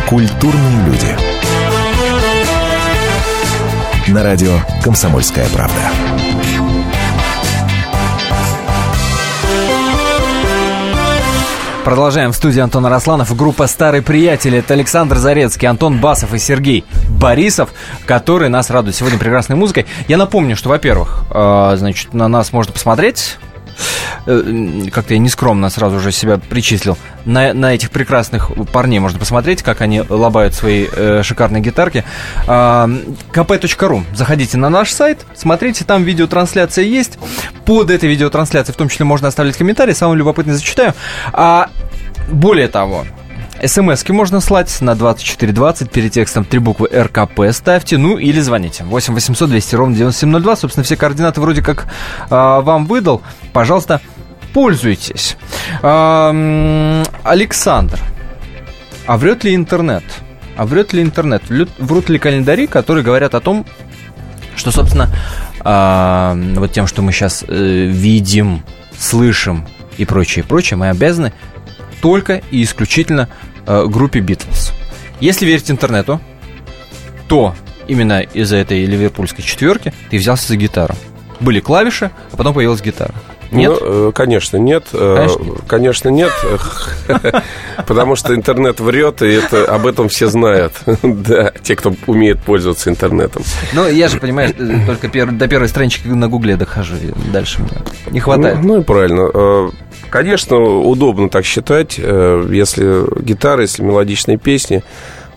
Культурные 0.10 0.86
люди. 0.88 1.16
На 4.08 4.24
радио 4.24 4.58
«Комсомольская 4.84 5.48
правда». 5.50 5.92
Продолжаем 11.90 12.34
в 12.34 12.36
студии 12.36 12.60
Антон 12.60 12.86
Арасланов. 12.86 13.36
Группа 13.36 13.66
«Старый 13.66 14.04
приятель»— 14.04 14.56
это 14.58 14.76
Александр 14.76 15.18
Зарецкий, 15.18 15.68
Антон 15.68 16.00
Басов 16.00 16.36
и 16.36 16.38
Сергей 16.38 16.86
Борисов, 17.10 17.74
которые 18.06 18.50
нас 18.50 18.70
радуют 18.70 18.96
сегодня 18.96 19.18
прекрасной 19.18 19.56
музыкой. 19.56 19.88
Я 20.08 20.18
напомню, 20.18 20.56
что, 20.56 20.70
во-первых, 20.70 21.24
э, 21.32 21.74
значит, 21.78 22.14
на 22.14 22.28
нас 22.28 22.54
можно 22.54 22.74
посмотреть 22.74 23.40
как-то 24.26 25.14
я 25.14 25.20
нескромно 25.20 25.70
сразу 25.70 26.00
же 26.00 26.12
себя 26.12 26.38
причислил. 26.38 26.98
На, 27.26 27.54
на 27.54 27.74
этих 27.74 27.92
прекрасных 27.92 28.52
парней 28.72 29.00
можно 29.00 29.20
посмотреть, 29.20 29.64
как 29.64 29.82
они 29.82 30.02
лобают 30.08 30.54
свои 30.54 30.88
э, 30.92 31.22
шикарные 31.24 31.62
гитарки. 31.62 32.04
Э, 32.46 32.88
kp.ru. 33.32 34.04
Заходите 34.14 34.58
на 34.58 34.70
наш 34.70 34.92
сайт, 34.92 35.26
смотрите, 35.36 35.86
там 35.86 36.04
видеотрансляция 36.04 36.86
есть. 36.86 37.18
Под 37.66 37.92
этой 37.92 38.10
видеотрансляцией 38.10 38.74
в 38.74 38.78
том 38.78 38.90
числе 38.90 39.06
можно 39.06 39.28
оставлять 39.28 39.58
комментарии, 39.58 39.94
самый 39.94 40.18
любопытный 40.18 40.54
зачитаю. 40.54 40.94
А 41.34 41.70
более 42.32 42.68
того, 42.68 43.06
СМСки 43.64 44.12
можно 44.12 44.40
слать 44.40 44.82
на 44.82 44.96
2420, 44.96 45.92
перед 45.92 46.12
текстом 46.12 46.46
три 46.46 46.60
буквы 46.60 46.90
РКП 46.94 47.52
ставьте, 47.52 47.98
ну 47.98 48.18
или 48.18 48.40
звоните. 48.40 48.84
8 48.84 49.14
800 49.14 49.50
200 49.50 49.76
ровно 49.76 49.96
9702. 49.96 50.56
Собственно, 50.56 50.84
все 50.84 50.96
координаты 50.96 51.42
вроде 51.42 51.62
как 51.62 51.88
э, 52.30 52.30
вам 52.30 52.86
выдал. 52.86 53.22
Пожалуйста, 53.52 54.02
пользуйтесь. 54.54 55.38
Э, 55.82 57.04
Александр, 57.24 58.00
а 59.06 59.18
врет 59.18 59.44
ли 59.44 59.56
интернет? 59.56 60.04
А 60.56 60.66
врет 60.66 60.94
ли 60.94 61.02
интернет? 61.02 61.44
Врут 61.80 62.10
ли 62.10 62.20
календари, 62.20 62.68
которые 62.68 63.04
говорят 63.04 63.36
о 63.36 63.40
том, 63.40 63.66
что, 64.56 64.72
собственно, 64.72 65.10
э, 65.64 66.54
вот 66.58 66.72
тем, 66.72 66.88
что 66.88 67.02
мы 67.02 67.12
сейчас 67.12 67.44
э, 67.48 67.86
видим, 67.86 68.64
слышим 68.98 69.68
и 69.98 70.06
прочее, 70.06 70.46
прочее, 70.46 70.78
мы 70.78 70.90
обязаны 70.90 71.34
только 72.02 72.42
и 72.52 72.64
исключительно 72.64 73.30
э, 73.66 73.86
группе 73.88 74.20
Битлз. 74.20 74.74
Если 75.20 75.46
верить 75.46 75.70
интернету, 75.70 76.22
то 77.28 77.56
именно 77.88 78.22
из-за 78.22 78.58
этой 78.58 78.86
ливерпульской 78.86 79.44
четверки 79.44 79.94
ты 80.10 80.18
взялся 80.18 80.48
за 80.48 80.56
гитару. 80.56 80.96
Были 81.40 81.60
клавиши, 81.60 82.12
а 82.32 82.38
потом 82.38 82.54
появилась 82.54 82.82
гитара. 82.82 83.14
Нет? 83.52 83.78
Ну, 83.82 84.12
конечно, 84.12 84.58
нет. 84.58 84.86
Конечно, 84.92 85.40
конечно 85.68 86.10
нет. 86.10 86.32
Потому 87.88 88.16
что 88.16 88.36
интернет 88.36 88.80
врет, 88.80 89.22
и 89.22 89.32
это, 89.32 89.66
об 89.66 89.88
этом 89.88 90.10
все 90.10 90.28
знают. 90.28 90.74
Да, 91.02 91.52
те, 91.64 91.76
кто 91.76 91.94
умеет 92.08 92.40
пользоваться 92.40 92.90
интернетом. 92.90 93.44
Ну, 93.74 93.88
я 93.88 94.08
же, 94.08 94.20
понимаешь, 94.20 94.52
только 94.86 95.08
пер, 95.10 95.32
до 95.32 95.48
первой 95.48 95.68
странички 95.68 96.08
на 96.08 96.28
Гугле 96.28 96.56
дохожу. 96.56 96.96
Дальше 97.32 97.62
мне 97.62 97.72
не 98.12 98.20
хватает. 98.20 98.60
Ну, 98.62 98.76
ну 98.76 98.82
и 98.82 98.84
правильно. 98.84 99.72
Конечно, 100.10 100.58
удобно 100.58 101.30
так 101.30 101.46
считать, 101.46 101.98
если 101.98 103.22
гитара, 103.22 103.62
если 103.62 103.84
мелодичные 103.84 104.38
песни, 104.38 104.84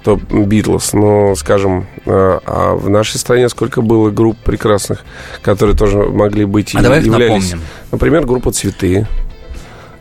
то 0.04 0.16
Битлз, 0.16 0.92
но, 0.94 1.34
скажем, 1.34 1.86
а 2.06 2.74
в 2.74 2.90
нашей 2.90 3.18
стране 3.18 3.48
сколько 3.48 3.82
было 3.82 4.10
групп 4.10 4.36
прекрасных, 4.44 5.04
которые 5.42 5.76
тоже 5.76 5.98
могли 5.98 6.44
быть 6.44 6.74
а 6.74 6.80
и 6.80 6.82
давай 6.82 7.02
являлись. 7.02 7.52
Напомним. 7.52 7.68
Например, 7.90 8.26
группа 8.26 8.52
«Цветы». 8.52 9.06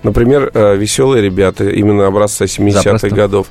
Например, 0.03 0.51
«Веселые 0.53 1.21
ребята», 1.21 1.69
именно 1.69 2.07
образца 2.07 2.45
70-х 2.45 3.09
годов. 3.09 3.47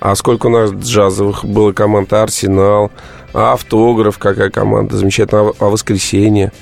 А 0.00 0.14
сколько 0.14 0.46
у 0.46 0.50
нас 0.50 0.70
джазовых 0.70 1.44
было 1.44 1.72
команд 1.72 2.12
«Арсенал», 2.14 2.90
«Автограф», 3.34 4.16
какая 4.18 4.48
команда 4.48 4.96
замечательная, 4.96 5.52
«А 5.58 5.66
воскресенье». 5.66 6.52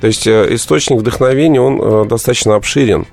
То 0.00 0.06
есть 0.06 0.26
источник 0.26 1.00
вдохновения, 1.00 1.60
он 1.60 2.08
достаточно 2.08 2.54
обширен. 2.54 3.06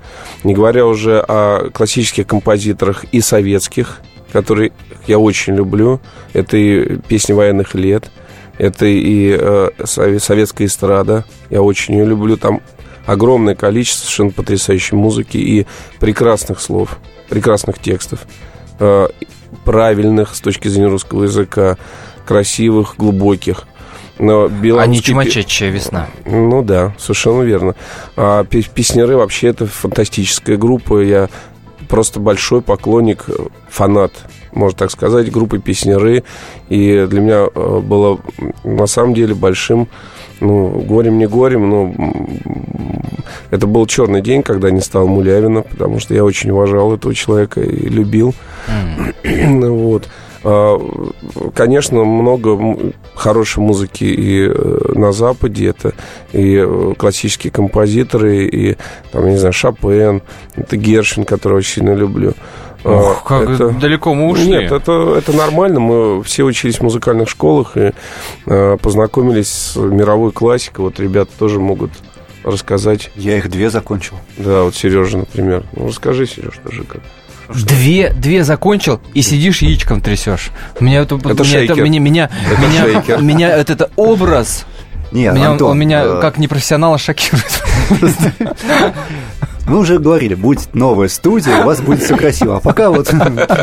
Не 0.44 0.54
говоря 0.54 0.86
уже 0.86 1.18
о 1.18 1.68
классических 1.70 2.26
композиторах 2.26 3.04
и 3.12 3.20
советских, 3.20 3.98
которые 4.36 4.72
я 5.06 5.18
очень 5.18 5.54
люблю. 5.54 5.98
Это 6.34 6.58
и 6.58 6.98
песни 7.08 7.32
военных 7.32 7.74
лет, 7.74 8.10
это 8.58 8.84
и 8.84 9.34
э, 9.34 9.70
советская 9.86 10.66
эстрада. 10.66 11.24
Я 11.48 11.62
очень 11.62 11.94
ее 11.94 12.04
люблю. 12.04 12.36
Там 12.36 12.60
огромное 13.06 13.54
количество 13.54 14.04
совершенно 14.04 14.32
потрясающей 14.32 14.94
музыки 14.94 15.38
и 15.38 15.66
прекрасных 16.00 16.60
слов, 16.60 16.98
прекрасных 17.30 17.78
текстов, 17.78 18.26
э, 18.78 19.08
правильных 19.64 20.34
с 20.34 20.42
точки 20.42 20.68
зрения 20.68 20.88
русского 20.88 21.22
языка, 21.22 21.78
красивых, 22.26 22.96
глубоких. 22.98 23.66
Но 24.18 24.50
а 24.50 24.86
не 24.86 25.00
чумачечья 25.00 25.68
весна. 25.68 26.08
Ну 26.26 26.62
да, 26.62 26.94
совершенно 26.98 27.40
верно. 27.40 27.74
А 28.16 28.44
песнеры 28.44 29.16
вообще 29.16 29.48
это 29.48 29.66
фантастическая 29.66 30.58
группа. 30.58 31.00
Я 31.00 31.30
просто 31.88 32.20
большой 32.20 32.62
поклонник, 32.62 33.26
фанат, 33.68 34.12
можно 34.52 34.78
так 34.78 34.90
сказать, 34.90 35.30
группы 35.30 35.58
песнеры. 35.58 36.24
И 36.68 37.06
для 37.08 37.20
меня 37.20 37.46
было 37.80 38.18
на 38.64 38.86
самом 38.86 39.14
деле 39.14 39.34
большим, 39.34 39.88
ну, 40.40 40.68
горем 40.80 41.18
не 41.18 41.26
горем, 41.26 41.70
но 41.70 41.94
это 43.50 43.66
был 43.66 43.86
черный 43.86 44.22
день, 44.22 44.42
когда 44.42 44.70
не 44.70 44.80
стал 44.80 45.06
Мулявина, 45.06 45.62
потому 45.62 45.98
что 45.98 46.14
я 46.14 46.24
очень 46.24 46.50
уважал 46.50 46.94
этого 46.94 47.14
человека 47.14 47.60
и 47.60 47.88
любил. 47.88 48.34
Mm. 49.22 49.68
вот. 49.68 50.08
Конечно, 50.42 52.04
много 52.04 52.92
хорошей 53.14 53.60
музыки 53.60 54.04
и 54.04 54.48
на 54.96 55.12
Западе. 55.12 55.68
Это 55.68 55.92
и 56.32 56.94
классические 56.96 57.50
композиторы, 57.50 58.46
и, 58.46 58.76
там, 59.12 59.26
я 59.26 59.32
не 59.32 59.38
знаю, 59.38 59.52
Шопен, 59.52 60.22
это 60.54 60.76
Гершвин, 60.76 61.24
которого 61.24 61.58
очень 61.58 61.74
сильно 61.74 61.94
люблю. 61.94 62.34
Ох, 62.84 63.24
как 63.24 63.50
это... 63.50 63.70
далеко 63.70 64.14
мы 64.14 64.28
ушли. 64.28 64.46
Нет, 64.46 64.70
это, 64.70 65.16
это 65.18 65.32
нормально. 65.32 65.80
Мы 65.80 66.22
все 66.22 66.44
учились 66.44 66.78
в 66.78 66.82
музыкальных 66.82 67.28
школах 67.28 67.76
и 67.76 67.92
э, 68.46 68.76
познакомились 68.80 69.48
с 69.48 69.76
мировой 69.76 70.30
классикой. 70.30 70.84
Вот 70.84 71.00
ребята 71.00 71.32
тоже 71.36 71.58
могут 71.58 71.90
рассказать. 72.44 73.10
Я 73.16 73.38
их 73.38 73.50
две 73.50 73.70
закончил. 73.70 74.14
Да, 74.36 74.62
вот 74.62 74.76
Сережа, 74.76 75.18
например. 75.18 75.64
Ну, 75.74 75.88
расскажи, 75.88 76.26
Сереж, 76.26 76.60
тоже 76.62 76.84
как. 76.84 77.00
Две, 77.48 78.10
две 78.10 78.44
закончил 78.44 79.00
и 79.14 79.22
сидишь 79.22 79.62
яичком 79.62 80.00
трясешь. 80.00 80.50
Меня 80.80 81.02
это, 81.02 81.16
это 81.16 81.28
меня, 81.28 81.44
шейкер. 81.44 81.74
это, 81.74 81.82
меня, 81.82 82.00
меня, 82.00 82.30
это 82.50 82.60
меня, 82.60 82.82
шейкер. 82.82 83.22
меня 83.22 83.56
это, 83.56 83.72
это 83.72 83.90
образ. 83.96 84.64
Нет, 85.12 85.34
меня, 85.34 85.50
Антон, 85.52 85.66
он, 85.68 85.72
он 85.72 85.78
меня 85.78 86.02
э... 86.04 86.20
как 86.20 86.38
непрофессионала 86.38 86.98
шокирует. 86.98 87.62
Мы 89.66 89.78
уже 89.78 89.98
говорили, 89.98 90.34
будет 90.34 90.74
новая 90.74 91.08
студия, 91.08 91.62
у 91.62 91.66
вас 91.66 91.80
будет 91.80 92.02
все 92.02 92.16
красиво. 92.16 92.58
А 92.58 92.60
пока 92.60 92.90
вот 92.90 93.12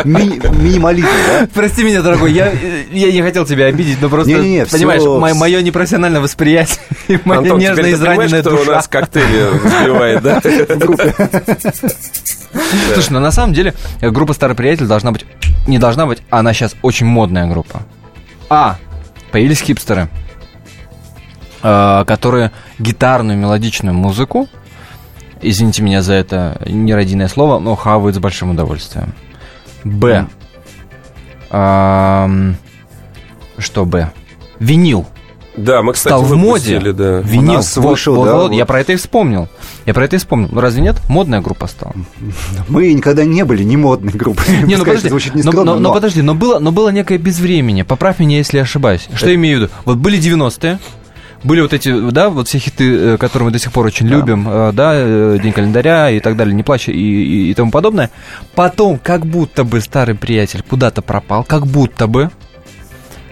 ми- 0.03 0.41
минимализм, 0.59 1.07
да? 1.27 1.47
Прости 1.53 1.83
меня, 1.83 2.01
дорогой, 2.01 2.33
я, 2.33 2.51
я 2.91 3.11
не 3.11 3.21
хотел 3.21 3.45
тебя 3.45 3.65
обидеть, 3.67 4.01
но 4.01 4.09
просто, 4.09 4.31
Не-не-не, 4.31 4.65
понимаешь, 4.65 5.01
всё- 5.01 5.17
мое, 5.17 5.33
мое 5.33 5.61
непрофессиональное 5.61 6.19
восприятие 6.19 6.79
и 7.07 7.17
моя 7.23 7.39
Антон, 7.39 7.59
понимаешь, 7.59 7.93
израненная 7.95 8.43
душа. 8.43 8.71
у 8.71 8.75
нас 8.75 8.87
коктейли 8.89 9.57
взбивает, 9.63 10.21
да? 10.21 10.41
Слушай, 12.93 13.11
ну 13.11 13.19
на 13.19 13.31
самом 13.31 13.53
деле 13.53 13.73
э, 14.01 14.09
группа 14.09 14.33
Старый 14.33 14.55
Приятель 14.55 14.85
должна 14.85 15.11
быть, 15.11 15.25
не 15.67 15.79
должна 15.79 16.05
быть, 16.05 16.21
а 16.29 16.39
она 16.39 16.53
сейчас 16.53 16.75
очень 16.81 17.05
модная 17.05 17.47
группа. 17.47 17.81
А, 18.49 18.77
появились 19.31 19.61
хипстеры, 19.61 20.09
э, 21.61 22.03
которые 22.05 22.51
гитарную 22.79 23.37
мелодичную 23.37 23.95
музыку, 23.95 24.47
извините 25.41 25.81
меня 25.81 26.01
за 26.01 26.13
это 26.13 26.61
нерадийное 26.65 27.27
слово, 27.27 27.59
но 27.59 27.75
хавают 27.75 28.15
с 28.15 28.19
большим 28.19 28.51
удовольствием. 28.51 29.13
Б. 29.83 30.27
Что 33.57 33.85
Б? 33.85 34.11
Винил. 34.59 35.05
Да, 35.55 35.83
мы, 35.83 35.93
кстати, 35.93 36.13
Стал 36.13 36.23
в 36.23 36.35
моде. 36.35 36.79
да. 36.79 37.19
Винил. 37.19 37.61
вышел, 37.75 38.15
вот, 38.15 38.25
да, 38.25 38.33
вот, 38.33 38.49
вот. 38.49 38.53
Я 38.53 38.65
про 38.65 38.79
это 38.79 38.93
и 38.93 38.95
вспомнил. 38.95 39.47
Я 39.85 39.93
про 39.93 40.05
это 40.05 40.15
и 40.15 40.19
вспомнил. 40.19 40.49
Ну, 40.51 40.61
разве 40.61 40.81
нет? 40.81 40.97
Модная 41.09 41.41
группа 41.41 41.67
стала. 41.67 41.93
Мы 42.69 42.93
никогда 42.93 43.25
не 43.25 43.43
были 43.43 43.63
не 43.63 43.77
модной 43.77 44.13
группой. 44.13 44.45
Не, 44.63 44.75
ну 44.75 44.83
это 44.83 44.85
подожди, 44.85 45.09
звучит 45.09 45.33
но, 45.33 45.39
нескромно, 45.39 45.73
но- 45.73 45.79
но 45.79 45.93
подожди, 45.93 46.21
но 46.21 46.35
было, 46.35 46.59
но 46.59 46.71
было 46.71 46.89
некое 46.89 47.17
безвремение. 47.17 47.83
Поправь 47.83 48.19
меня, 48.19 48.37
если 48.37 48.57
я 48.57 48.63
ошибаюсь. 48.63 49.07
Что 49.13 49.29
я 49.29 49.35
имею 49.35 49.57
в 49.57 49.61
виду? 49.63 49.73
Вот 49.85 49.97
были 49.97 50.17
90-е, 50.19 50.79
были 51.43 51.59
вот 51.59 51.73
эти, 51.73 52.11
да, 52.11 52.29
вот 52.29 52.47
все 52.47 52.57
хиты, 52.57 52.95
э, 52.95 53.17
которые 53.17 53.47
мы 53.47 53.51
до 53.51 53.59
сих 53.59 53.71
пор 53.73 53.85
очень 53.85 54.07
любим, 54.07 54.47
э, 54.49 54.71
да, 54.71 54.93
э, 54.95 55.37
День 55.43 55.51
календаря 55.51 56.09
и 56.09 56.19
так 56.21 56.37
далее, 56.37 56.55
Не 56.55 56.63
плачь 56.63 56.87
и, 56.87 56.93
и, 56.93 57.51
и 57.51 57.53
тому 57.53 57.69
подобное. 57.71 58.09
Потом, 58.55 58.97
как 58.97 59.25
будто 59.25 59.65
бы 59.65 59.81
старый 59.81 60.15
приятель 60.15 60.63
куда-то 60.67 61.01
пропал, 61.01 61.43
как 61.43 61.67
будто 61.67 62.07
бы. 62.07 62.31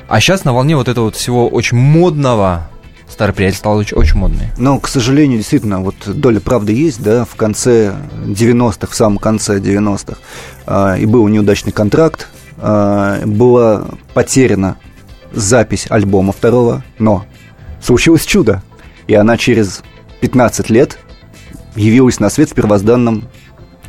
А 0.09 0.19
сейчас 0.19 0.43
на 0.43 0.51
волне 0.51 0.75
вот 0.75 0.89
этого 0.89 1.05
вот 1.05 1.15
всего 1.15 1.47
очень 1.47 1.77
модного 1.77 2.67
старый 3.11 3.35
приятель 3.35 3.57
стал 3.57 3.77
очень, 3.77 3.97
очень 3.97 4.17
модный. 4.17 4.47
Но, 4.57 4.79
к 4.79 4.87
сожалению, 4.87 5.37
действительно, 5.37 5.81
вот 5.81 5.95
доля 6.05 6.39
правды 6.39 6.73
есть, 6.73 7.03
да, 7.03 7.25
в 7.25 7.35
конце 7.35 7.93
90-х, 8.25 8.87
в 8.87 8.95
самом 8.95 9.17
конце 9.17 9.59
90-х, 9.59 10.17
э, 10.65 10.99
и 11.01 11.05
был 11.05 11.27
неудачный 11.27 11.71
контракт, 11.71 12.29
э, 12.57 13.23
была 13.25 13.85
потеряна 14.13 14.77
запись 15.33 15.87
альбома 15.89 16.33
второго, 16.33 16.83
но 16.99 17.25
случилось 17.81 18.25
чудо, 18.25 18.63
и 19.07 19.13
она 19.13 19.37
через 19.37 19.83
15 20.21 20.69
лет 20.69 20.97
явилась 21.75 22.19
на 22.19 22.29
свет 22.29 22.49
в 22.49 22.53
первозданном 22.53 23.25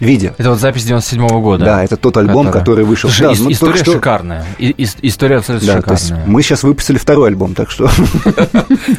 виде. 0.00 0.35
Это 0.38 0.50
вот 0.50 0.59
запись 0.59 0.85
97 0.85 1.26
-го 1.26 1.40
года. 1.40 1.64
Да, 1.64 1.85
это 1.85 1.96
тот 1.96 2.16
альбом, 2.16 2.46
который, 2.46 2.61
который 2.61 2.85
вышел. 2.85 3.11
Слушай, 3.11 3.35
да, 3.35 3.42
ну, 3.42 3.50
история 3.50 3.76
что... 3.78 3.92
шикарная. 3.92 4.44
И, 4.59 4.70
и, 4.70 4.88
история 5.02 5.37
абсолютно 5.37 5.66
да, 5.66 5.76
шикарная. 5.78 5.98
То 5.98 6.14
есть 6.14 6.26
мы 6.26 6.42
сейчас 6.42 6.62
выпустили 6.62 6.98
второй 6.98 7.28
альбом, 7.28 7.55
так 7.55 7.70
что... 7.70 7.88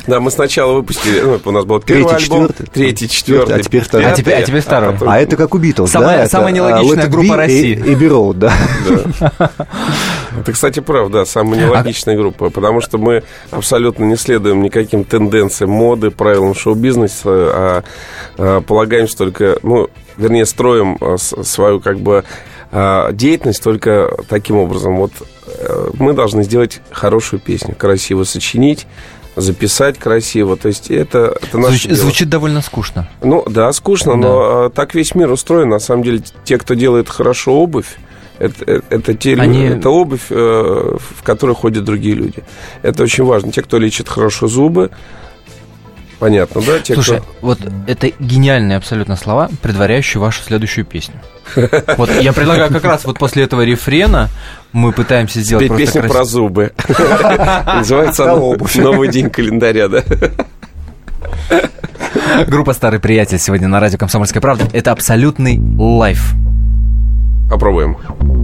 Да, 0.08 0.20
мы 0.20 0.32
сначала 0.32 0.74
выпустили, 0.74 1.22
ну, 1.22 1.40
у 1.44 1.52
нас 1.52 1.66
был 1.66 1.80
первый 1.80 2.10
третий, 2.10 2.24
альбом, 2.26 2.48
четвертый, 2.48 2.72
третий, 2.72 3.10
четвертый, 3.10 3.56
а 3.56 3.60
теперь 3.60 3.84
второй. 3.84 4.08
А 4.08 4.12
теперь, 4.16 4.34
а 4.34 4.42
теперь 4.42 4.62
второй. 4.62 4.96
А 5.06 5.20
это 5.20 5.36
как 5.36 5.56
у 5.56 5.58
Битлз, 5.58 5.92
самая, 5.92 6.24
да? 6.24 6.30
Самая 6.30 6.54
нелогичная 6.54 7.08
группа 7.08 7.38
России. 7.38 7.74
И, 7.74 7.92
и 7.92 7.96
Road, 7.96 8.36
да. 8.36 8.54
Это, 10.40 10.52
кстати, 10.52 10.80
прав, 10.80 11.10
да, 11.12 11.26
самая 11.26 11.60
нелогичная 11.60 12.16
группа, 12.16 12.50
потому 12.50 12.82
что 12.82 12.98
мы 12.98 13.24
абсолютно 13.52 14.04
не 14.06 14.16
следуем 14.16 14.62
никаким 14.62 15.04
тенденциям 15.04 15.70
моды, 15.70 16.12
правилам 16.12 16.56
шоу-бизнеса, 16.56 17.24
а, 17.26 17.84
а 18.38 18.62
полагаемся 18.62 19.18
только, 19.18 19.58
ну, 19.64 19.90
вернее, 20.18 20.46
строим 20.46 20.98
а, 21.02 21.18
свою, 21.18 21.80
как 21.80 22.00
бы, 22.00 22.24
а, 22.72 23.12
деятельность 23.12 23.64
только 23.64 24.10
таким 24.30 24.58
образом. 24.58 24.98
Вот 24.98 25.12
э, 25.48 25.90
мы 26.00 26.14
должны 26.14 26.44
сделать 26.44 26.82
хорошую 26.92 27.40
песню, 27.40 27.76
красиво 27.76 28.24
сочинить, 28.24 28.88
записать 29.36 29.98
красиво. 30.00 30.58
То 30.58 30.68
есть 30.70 30.90
это, 30.92 31.36
это 31.42 31.58
наше 31.58 31.74
Звуч, 31.78 31.84
дело. 31.86 31.98
Звучит 31.98 32.30
довольно 32.30 32.62
скучно. 32.62 33.08
Ну, 33.22 33.44
да, 33.48 33.72
скучно, 33.74 34.14
Да. 34.14 34.18
но 34.18 34.70
так 34.70 34.96
весь 34.96 35.16
мир 35.16 35.32
устроен. 35.32 35.70
На 35.70 35.80
самом 35.80 36.04
деле, 36.04 36.22
те, 36.44 36.58
кто 36.58 36.74
делает 36.74 37.10
хорошо 37.10 37.54
обувь, 37.54 37.98
это, 38.40 38.82
это, 38.90 39.14
те 39.14 39.36
Они- 39.36 39.66
это 39.66 39.90
обувь, 39.90 40.26
э, 40.30 40.36
в 40.36 41.24
которой 41.24 41.56
ходят 41.56 41.84
другие 41.84 42.16
люди. 42.16 42.44
Это 42.82 43.04
очень 43.04 43.24
важно. 43.24 43.52
Те, 43.52 43.62
кто 43.62 43.78
лечит 43.78 44.10
хорошо 44.10 44.48
зубы, 44.48 44.90
понятно, 46.20 46.62
да? 46.62 46.80
Те, 46.80 46.94
Слушай, 46.94 47.20
кто... 47.20 47.28
вот 47.42 47.60
это 47.88 48.12
гениальные 48.20 48.78
абсолютно 48.78 49.16
слова, 49.16 49.50
предваряющие 49.62 50.22
вашу 50.22 50.42
следующую 50.42 50.86
песню. 50.86 51.16
Вот 51.98 52.10
я 52.22 52.34
предлагаю 52.34 52.72
как 52.72 52.84
раз 52.86 53.06
вот 53.06 53.20
после 53.20 53.44
этого 53.44 53.64
рефрена 53.64 54.30
мы 54.72 54.92
пытаемся 54.92 55.42
сделать 55.42 55.68
просто 55.68 55.86
песню 55.86 56.10
про 56.10 56.24
зубы. 56.24 56.72
Называется 57.66 58.24
она 58.24 58.34
«Новый 58.76 59.10
день 59.10 59.30
календаря», 59.30 59.88
да? 59.88 60.04
Группа 62.48 62.74
«Старый 62.74 63.00
приятель» 63.00 63.40
сегодня 63.40 63.68
на 63.68 63.80
радио 63.80 63.98
«Комсомольская 63.98 64.42
правда». 64.42 64.68
Это 64.74 64.92
абсолютный 64.92 65.60
лайф. 65.78 66.34
Попробуем. 67.50 67.98
дом, 68.20 68.43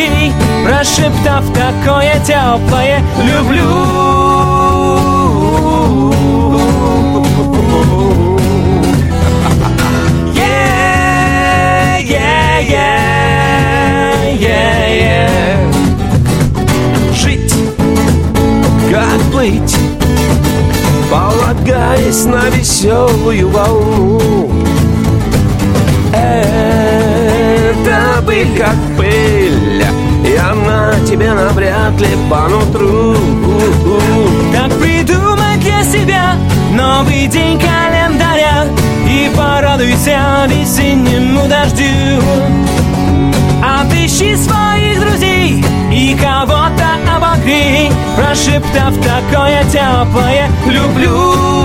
обогрей 0.00 0.32
Прошептав 0.64 1.44
такое 1.52 2.14
теплое 2.24 3.02
«люблю» 3.22 3.64
Yeah, 10.34 11.98
yeah, 11.98 12.60
yeah. 14.70 15.18
Жить, 17.14 17.54
как 18.90 19.20
Полагаясь 21.10 22.24
на 22.24 22.48
веселую 22.50 23.50
волну 23.50 24.50
Это 26.12 26.69
быль 28.30 28.56
как 28.56 28.76
пыль 28.96 29.84
И 30.24 30.36
она 30.36 30.94
тебе 31.06 31.32
навряд 31.32 32.00
ли 32.00 32.08
по 32.30 32.48
нутру. 32.48 33.16
Так 34.52 34.70
придумай 34.78 35.56
для 35.58 35.82
себя 35.82 36.36
новый 36.72 37.26
день 37.26 37.58
календаря 37.58 38.66
И 39.06 39.30
порадуйся 39.36 40.46
весеннему 40.46 41.48
дождю. 41.48 42.22
Отыщи 43.62 44.36
своих 44.36 45.00
друзей 45.00 45.64
и 45.92 46.14
кого-то 46.14 46.88
обогрей 47.16 47.90
Прошептав 48.16 48.94
такое 49.02 49.64
теплое 49.64 50.48
«люблю» 50.66 51.59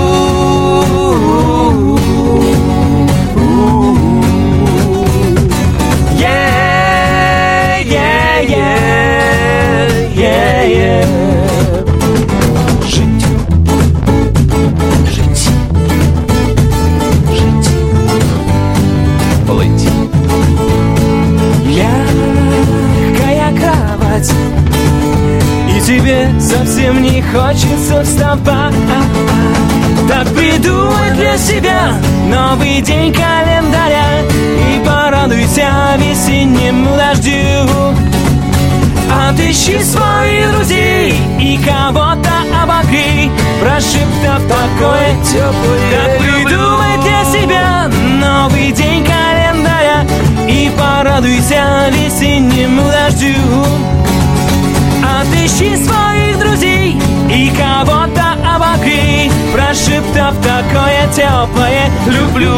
теплое 61.46 61.90
«люблю» 62.06 62.56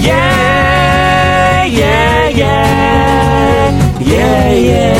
Yeah, 0.00 1.64
yeah, 1.64 2.28
yeah, 2.28 3.70
yeah, 4.00 4.52
yeah. 4.52 4.94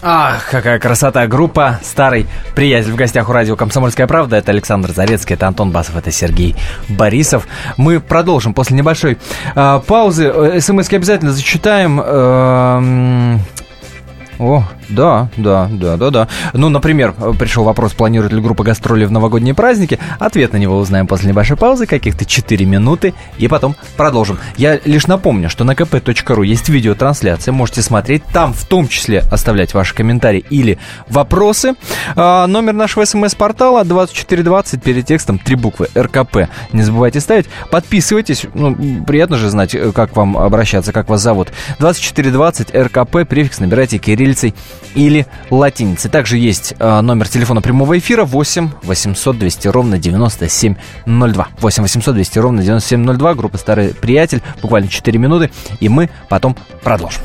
Ах, 0.00 0.50
какая 0.50 0.78
красота. 0.78 1.26
Группа 1.26 1.80
«Старый 1.82 2.26
приятель» 2.54 2.92
в 2.92 2.96
гостях 2.96 3.28
у 3.28 3.32
радио 3.32 3.56
«Комсомольская 3.56 4.06
правда». 4.06 4.36
Это 4.36 4.52
Александр 4.52 4.92
Зарецкий, 4.92 5.34
это 5.34 5.48
Антон 5.48 5.72
Басов, 5.72 5.96
это 5.96 6.12
Сергей 6.12 6.54
Борисов. 6.88 7.48
Мы 7.76 7.98
продолжим 7.98 8.54
после 8.54 8.76
небольшой 8.76 9.18
э, 9.56 9.80
паузы. 9.86 10.60
СМСки 10.60 10.94
обязательно 10.94 11.32
зачитаем. 11.32 12.00
Э, 12.00 13.38
о, 14.38 14.64
да, 14.88 15.28
да, 15.36 15.68
да, 15.70 15.96
да, 15.96 16.10
да. 16.10 16.28
Ну, 16.52 16.68
например, 16.68 17.14
пришел 17.38 17.64
вопрос, 17.64 17.92
планирует 17.92 18.32
ли 18.32 18.40
группа 18.40 18.64
гастроли 18.64 19.04
в 19.04 19.12
новогодние 19.12 19.54
праздники. 19.54 19.98
Ответ 20.18 20.52
на 20.52 20.56
него 20.56 20.76
узнаем 20.78 21.06
после 21.06 21.28
небольшой 21.28 21.56
паузы, 21.56 21.86
каких-то 21.86 22.24
4 22.24 22.64
минуты, 22.64 23.14
и 23.38 23.48
потом 23.48 23.76
продолжим. 23.96 24.38
Я 24.56 24.80
лишь 24.84 25.06
напомню, 25.06 25.50
что 25.50 25.64
на 25.64 25.72
kp.ru 25.72 26.44
есть 26.44 26.68
видеотрансляция, 26.68 27.52
можете 27.52 27.82
смотреть, 27.82 28.22
там 28.32 28.52
в 28.52 28.64
том 28.64 28.88
числе 28.88 29.20
оставлять 29.30 29.74
ваши 29.74 29.94
комментарии 29.94 30.44
или 30.50 30.78
вопросы. 31.08 31.74
А, 32.16 32.46
номер 32.46 32.72
нашего 32.72 33.04
смс-портала 33.04 33.84
2420, 33.84 34.82
перед 34.82 35.06
текстом 35.06 35.38
три 35.38 35.56
буквы 35.56 35.88
РКП. 35.96 36.48
Не 36.72 36.82
забывайте 36.82 37.20
ставить. 37.20 37.46
Подписывайтесь, 37.70 38.46
ну, 38.54 39.04
приятно 39.04 39.36
же 39.36 39.50
знать, 39.50 39.76
как 39.94 40.16
вам 40.16 40.36
обращаться, 40.36 40.92
как 40.92 41.08
вас 41.08 41.20
зовут. 41.20 41.48
2420 41.78 42.74
РКП, 42.74 43.28
префикс 43.28 43.60
набирайте 43.60 43.98
кириллицей 43.98 44.54
или 44.94 45.26
латиницей. 45.50 46.10
Также 46.10 46.38
есть 46.38 46.74
э, 46.78 47.00
номер 47.00 47.28
телефона 47.28 47.60
прямого 47.60 47.98
эфира 47.98 48.24
8 48.24 48.70
800 48.82 49.38
200 49.38 49.68
ровно 49.68 49.98
9702. 49.98 51.48
8 51.60 51.82
800 51.82 52.14
200 52.14 52.38
ровно 52.38 52.62
9702. 52.62 53.34
Группа 53.34 53.58
«Старый 53.58 53.94
приятель». 53.94 54.42
Буквально 54.62 54.88
4 54.88 55.18
минуты, 55.18 55.50
и 55.80 55.88
мы 55.88 56.10
потом 56.28 56.56
продолжим. 56.82 57.22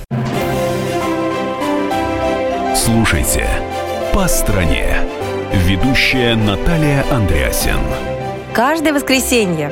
Слушайте 2.75 3.47
«По 4.13 4.27
стране». 4.27 4.97
Ведущая 5.53 6.35
Наталья 6.35 7.05
Андреасен. 7.11 7.79
Каждое 8.53 8.93
воскресенье 8.93 9.71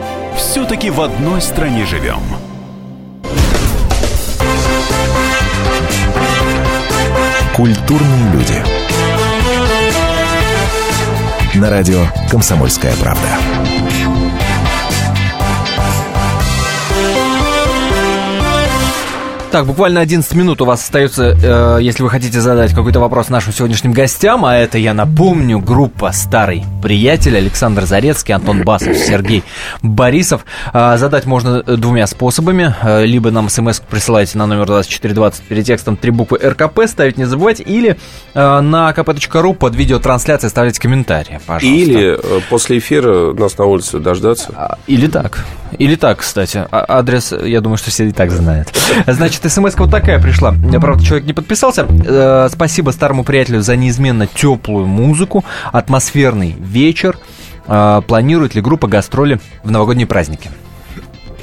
все-таки 0.41 0.89
в 0.89 0.99
одной 0.99 1.39
стране 1.39 1.85
живем. 1.85 2.19
Культурные 7.55 8.31
люди. 8.33 8.63
На 11.53 11.69
радио 11.69 12.07
«Комсомольская 12.29 12.95
правда». 12.95 14.10
Так, 19.51 19.65
буквально 19.65 19.99
11 19.99 20.33
минут 20.33 20.61
у 20.61 20.65
вас 20.65 20.81
остается, 20.81 21.35
э, 21.77 21.79
если 21.81 22.03
вы 22.03 22.09
хотите 22.09 22.39
задать 22.39 22.73
какой-то 22.73 23.01
вопрос 23.01 23.27
нашим 23.27 23.51
сегодняшним 23.51 23.91
гостям, 23.91 24.45
а 24.45 24.55
это, 24.55 24.77
я 24.77 24.93
напомню, 24.93 25.59
группа 25.59 26.13
«Старый 26.13 26.63
приятель» 26.81 27.35
Александр 27.35 27.83
Зарецкий, 27.83 28.33
Антон 28.33 28.63
Басов, 28.63 28.95
Сергей 28.95 29.43
Борисов. 29.81 30.45
Э, 30.73 30.95
задать 30.97 31.25
можно 31.25 31.63
двумя 31.63 32.07
способами. 32.07 32.73
Э, 32.81 33.05
либо 33.05 33.29
нам 33.29 33.49
смс 33.49 33.81
присылайте 33.81 34.37
на 34.37 34.45
номер 34.47 34.67
2420 34.67 35.43
перед 35.43 35.65
текстом 35.65 35.97
три 35.97 36.11
буквы 36.11 36.37
РКП, 36.41 36.87
ставить 36.87 37.17
не 37.17 37.25
забывайте, 37.25 37.63
или 37.63 37.97
э, 38.33 38.59
на 38.61 38.89
kp.ru 38.91 39.53
под 39.53 39.75
видеотрансляцией 39.75 40.49
ставить 40.49 40.79
комментарии, 40.79 41.41
пожалуйста. 41.45 41.67
Или 41.67 42.17
э, 42.17 42.39
после 42.49 42.77
эфира 42.77 43.33
нас 43.33 43.57
на 43.57 43.65
улице 43.65 43.99
дождаться. 43.99 44.53
А, 44.55 44.77
или 44.87 45.07
так. 45.07 45.43
Или 45.77 45.95
так, 45.95 46.19
кстати. 46.19 46.65
А 46.71 46.85
адрес, 46.87 47.31
я 47.31 47.59
думаю, 47.61 47.77
что 47.77 47.91
все 47.91 48.05
и 48.05 48.11
так 48.11 48.31
знают. 48.31 48.69
Значит, 49.07 49.40
смс 49.49 49.75
вот 49.77 49.91
такая 49.91 50.21
пришла. 50.21 50.53
Правда, 50.79 51.03
человек 51.03 51.25
не 51.25 51.33
подписался. 51.33 51.87
Э, 52.05 52.49
спасибо 52.51 52.91
старому 52.91 53.23
приятелю 53.23 53.61
за 53.61 53.75
неизменно 53.75 54.27
теплую 54.27 54.85
музыку, 54.85 55.43
атмосферный 55.71 56.55
вечер. 56.59 57.17
Э, 57.67 58.01
планирует 58.05 58.55
ли 58.55 58.61
группа 58.61 58.87
гастроли 58.87 59.39
в 59.63 59.71
новогодние 59.71 60.07
праздники? 60.07 60.49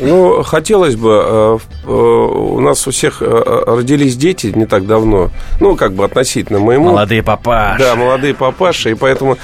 Ну, 0.01 0.43
хотелось 0.43 0.97
бы. 0.97 1.23
Э, 1.25 1.59
э, 1.87 1.91
у 1.91 2.61
нас 2.61 2.87
у 2.87 2.91
всех 2.91 3.21
э, 3.21 3.65
родились 3.67 4.17
дети 4.17 4.53
не 4.55 4.67
так 4.67 4.87
давно. 4.87 5.31
Ну, 5.61 5.77
как 5.77 5.95
бы 5.95 6.05
относительно 6.05 6.61
моему. 6.61 6.91
Молодые 6.91 7.23
папаши. 7.23 7.83
Да, 7.83 7.97
молодые 7.97 8.35
папаши. 8.35 8.93
И 8.93 8.95
поэтому 8.95 9.39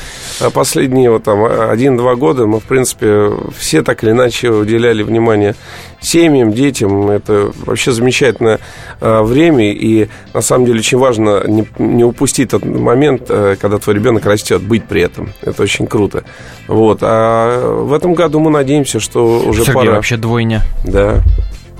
последние 0.52 1.10
вот 1.10 1.24
там 1.24 1.44
один-два 1.44 2.14
года 2.14 2.46
мы, 2.46 2.60
в 2.60 2.64
принципе, 2.64 3.30
все 3.58 3.82
так 3.82 4.04
или 4.04 4.12
иначе 4.12 4.50
уделяли 4.50 5.02
внимание 5.02 5.56
семьям, 6.04 6.52
детям. 6.52 7.10
Это 7.10 7.50
вообще 7.64 7.92
замечательное 7.92 8.60
время. 9.00 9.72
И 9.72 10.08
на 10.32 10.40
самом 10.40 10.66
деле 10.66 10.78
очень 10.78 10.98
важно 10.98 11.42
не, 11.46 11.66
не 11.78 12.04
упустить 12.04 12.50
тот 12.50 12.64
момент, 12.64 13.28
когда 13.28 13.78
твой 13.78 13.96
ребенок 13.96 14.26
растет, 14.26 14.62
быть 14.62 14.84
при 14.84 15.02
этом. 15.02 15.32
Это 15.42 15.62
очень 15.62 15.86
круто. 15.86 16.24
Вот. 16.68 16.98
А 17.02 17.82
в 17.82 17.92
этом 17.92 18.14
году 18.14 18.40
мы 18.40 18.50
надеемся, 18.50 19.00
что 19.00 19.40
уже 19.40 19.64
Сергей, 19.64 19.74
пора. 19.74 19.92
вообще 19.94 20.16
двойня. 20.16 20.62
Да. 20.84 21.22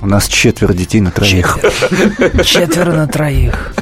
У 0.01 0.07
нас 0.07 0.27
четверо 0.27 0.75
детей 0.75 1.01
на 1.01 1.11
троих. 1.11 1.59
Четверо 2.45 2.93
на 2.93 3.07
троих. 3.07 3.73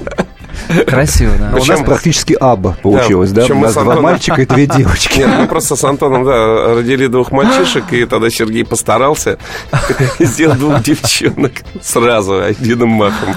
Красиво, 0.86 1.32
да. 1.38 1.58
У 1.58 1.64
нас 1.64 1.80
практически 1.80 2.36
аба 2.40 2.76
получилось, 2.82 3.30
да? 3.32 3.42
причем 3.42 3.56
У 3.56 3.60
мы 3.60 3.66
нас 3.66 3.74
два 3.74 3.82
Антоном- 3.82 4.02
мальчика 4.02 4.42
и 4.42 4.46
две 4.46 4.66
девочки. 4.66 5.18
Нет, 5.18 5.30
мы 5.40 5.46
просто 5.46 5.76
с 5.76 5.84
Антоном, 5.84 6.24
да, 6.24 6.74
родили 6.74 7.06
двух 7.06 7.30
мальчишек, 7.32 7.84
и 7.92 8.04
тогда 8.06 8.30
Сергей 8.30 8.64
постарался 8.64 9.38
и 10.18 10.24
сделал 10.24 10.56
двух 10.56 10.82
девчонок 10.82 11.52
сразу, 11.82 12.40
одним 12.42 12.88
махом. 12.88 13.34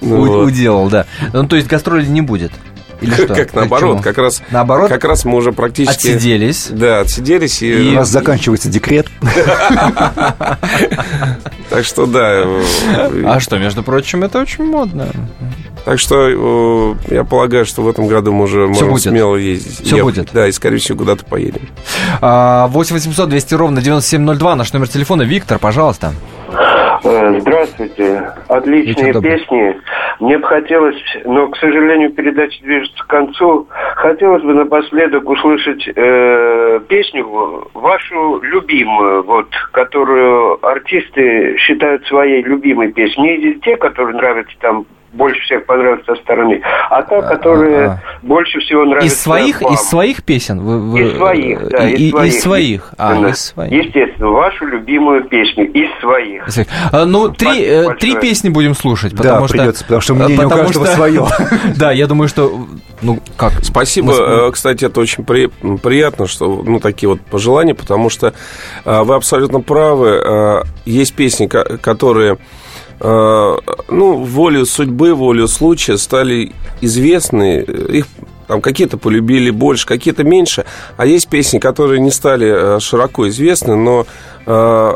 Ну 0.00 0.20
У- 0.20 0.26
вот. 0.26 0.46
Уделал, 0.46 0.88
да. 0.88 1.06
Ну, 1.32 1.46
то 1.46 1.56
есть 1.56 1.68
гастроли 1.68 2.06
не 2.06 2.20
будет. 2.20 2.52
Или 3.00 3.12
что? 3.12 3.34
Как 3.34 3.52
наоборот, 3.54 4.00
как 4.02 4.16
раз, 4.18 4.40
Наоборот? 4.50 4.88
как 4.88 5.04
раз 5.04 5.24
мы 5.24 5.36
уже 5.36 5.52
практически... 5.52 6.08
Отсиделись. 6.12 6.68
Да, 6.70 7.00
отсиделись. 7.00 7.60
У 7.60 7.66
И, 7.66 7.90
нас 7.94 8.08
заканчивается 8.08 8.68
декрет. 8.68 9.08
Так 11.70 11.84
что, 11.84 12.06
да. 12.06 12.42
э, 12.44 13.24
А 13.26 13.40
что, 13.40 13.58
между 13.58 13.82
прочим, 13.82 14.22
это 14.22 14.40
очень 14.40 14.64
модно. 14.64 15.08
Так 15.84 15.98
что 15.98 16.94
э, 17.10 17.14
я 17.14 17.24
полагаю, 17.24 17.66
что 17.66 17.82
в 17.82 17.88
этом 17.88 18.06
году 18.06 18.32
мы 18.32 18.44
уже 18.44 18.66
можем 18.66 18.90
будет. 18.90 19.02
смело 19.02 19.36
ездить. 19.36 19.80
Ехать. 19.80 20.02
будет. 20.02 20.32
Да, 20.32 20.48
и, 20.48 20.52
скорее 20.52 20.78
всего, 20.78 20.98
куда-то 20.98 21.24
поедем. 21.26 21.62
А, 22.22 22.68
8 22.68 22.94
800 22.94 23.28
200 23.28 23.54
ровно 23.54 23.82
9702, 23.82 24.56
наш 24.56 24.72
номер 24.72 24.88
телефона. 24.88 25.22
Виктор, 25.22 25.58
пожалуйста. 25.58 26.12
Э, 27.04 27.40
Здравствуйте. 27.40 28.32
Отличные 28.48 29.12
песни. 29.20 29.76
Мне 30.20 30.38
бы 30.38 30.46
хотелось, 30.46 30.96
но, 31.24 31.48
к 31.48 31.56
сожалению, 31.58 32.10
передача 32.12 32.62
движется 32.62 33.02
к 33.02 33.06
концу. 33.06 33.68
Хотелось 33.96 34.42
бы 34.42 34.54
напоследок 34.54 35.28
услышать 35.28 35.86
э, 35.94 36.80
песню 36.88 37.68
вашу 37.74 38.40
любимую, 38.40 39.22
вот, 39.24 39.48
которую 39.72 40.64
артисты 40.66 41.56
считают 41.58 42.06
своей 42.06 42.42
любимой 42.42 42.92
песней. 42.92 43.36
Не 43.36 43.54
те, 43.60 43.76
которые 43.76 44.16
нравятся 44.16 44.54
там 44.60 44.86
больше 45.14 45.40
всех 45.42 45.64
понравится 45.66 46.14
со 46.14 46.20
стороны, 46.22 46.60
а 46.90 47.02
та, 47.02 47.22
которая 47.22 47.88
а. 47.88 48.00
больше 48.22 48.58
всего 48.60 48.84
нравится 48.84 49.14
Из 49.14 49.20
своих, 49.20 49.62
вам. 49.62 49.74
из 49.74 49.80
своих 49.80 50.22
песен? 50.24 50.60
Вы- 50.60 50.80
вы- 50.80 51.00
Из 51.00 51.16
своих, 51.16 51.68
да, 51.68 51.88
и- 51.88 51.94
из 51.94 52.00
и- 52.00 52.10
своих. 52.10 52.32
Из 52.34 52.42
своих. 52.42 52.90
А, 52.98 53.12
Естественно. 53.14 53.28
из 53.32 53.38
своих. 53.40 53.72
Естественно, 53.86 54.28
вашу 54.30 54.66
любимую 54.66 55.24
песню 55.24 55.70
из 55.72 56.00
своих. 56.00 56.48
Из 56.48 56.54
своих. 56.54 56.68
А, 56.92 57.04
Ну, 57.04 57.28
три, 57.28 57.62
э, 57.64 57.84
большое. 57.86 57.98
три 57.98 58.20
песни 58.20 58.48
будем 58.48 58.74
слушать, 58.74 59.12
Да, 59.14 59.22
потому 59.22 59.48
что... 59.48 59.56
придется, 59.58 59.84
потому 59.84 60.00
что 60.00 60.14
мнение 60.14 60.38
у 60.38 60.42
потому 60.48 60.62
каждого 60.64 60.86
что- 60.86 60.94
свое. 60.94 61.26
Да, 61.78 61.92
я 61.92 62.06
думаю, 62.06 62.28
что... 62.28 62.52
Ну, 63.02 63.18
как? 63.36 63.52
Спасибо. 63.62 64.12
Мы- 64.12 64.48
Э, 64.48 64.50
Кстати, 64.52 64.84
это 64.86 65.00
очень 65.00 65.24
при- 65.24 65.50
приятно, 65.82 66.26
что 66.26 66.62
ну, 66.64 66.80
такие 66.80 67.08
вот 67.08 67.20
пожелания, 67.20 67.74
потому 67.74 68.08
что 68.10 68.32
э, 68.84 69.02
вы 69.02 69.14
абсолютно 69.14 69.60
правы. 69.60 70.08
Э, 70.24 70.62
Есть 70.86 71.14
песни, 71.14 71.46
ко- 71.46 71.78
которые 71.78 72.34
э, 72.34 72.36
ну, 73.04 74.24
волю 74.24 74.64
судьбы, 74.64 75.14
волю 75.14 75.46
случая 75.46 75.98
стали 75.98 76.52
известны. 76.80 77.60
Их 77.60 78.06
там 78.46 78.60
какие-то 78.60 78.98
полюбили 78.98 79.50
больше, 79.50 79.86
какие-то 79.86 80.24
меньше. 80.24 80.64
А 80.96 81.06
есть 81.06 81.28
песни, 81.28 81.58
которые 81.58 82.00
не 82.00 82.10
стали 82.10 82.76
э, 82.76 82.80
широко 82.80 83.28
известны, 83.28 83.76
но 83.76 84.06
э, 84.46 84.94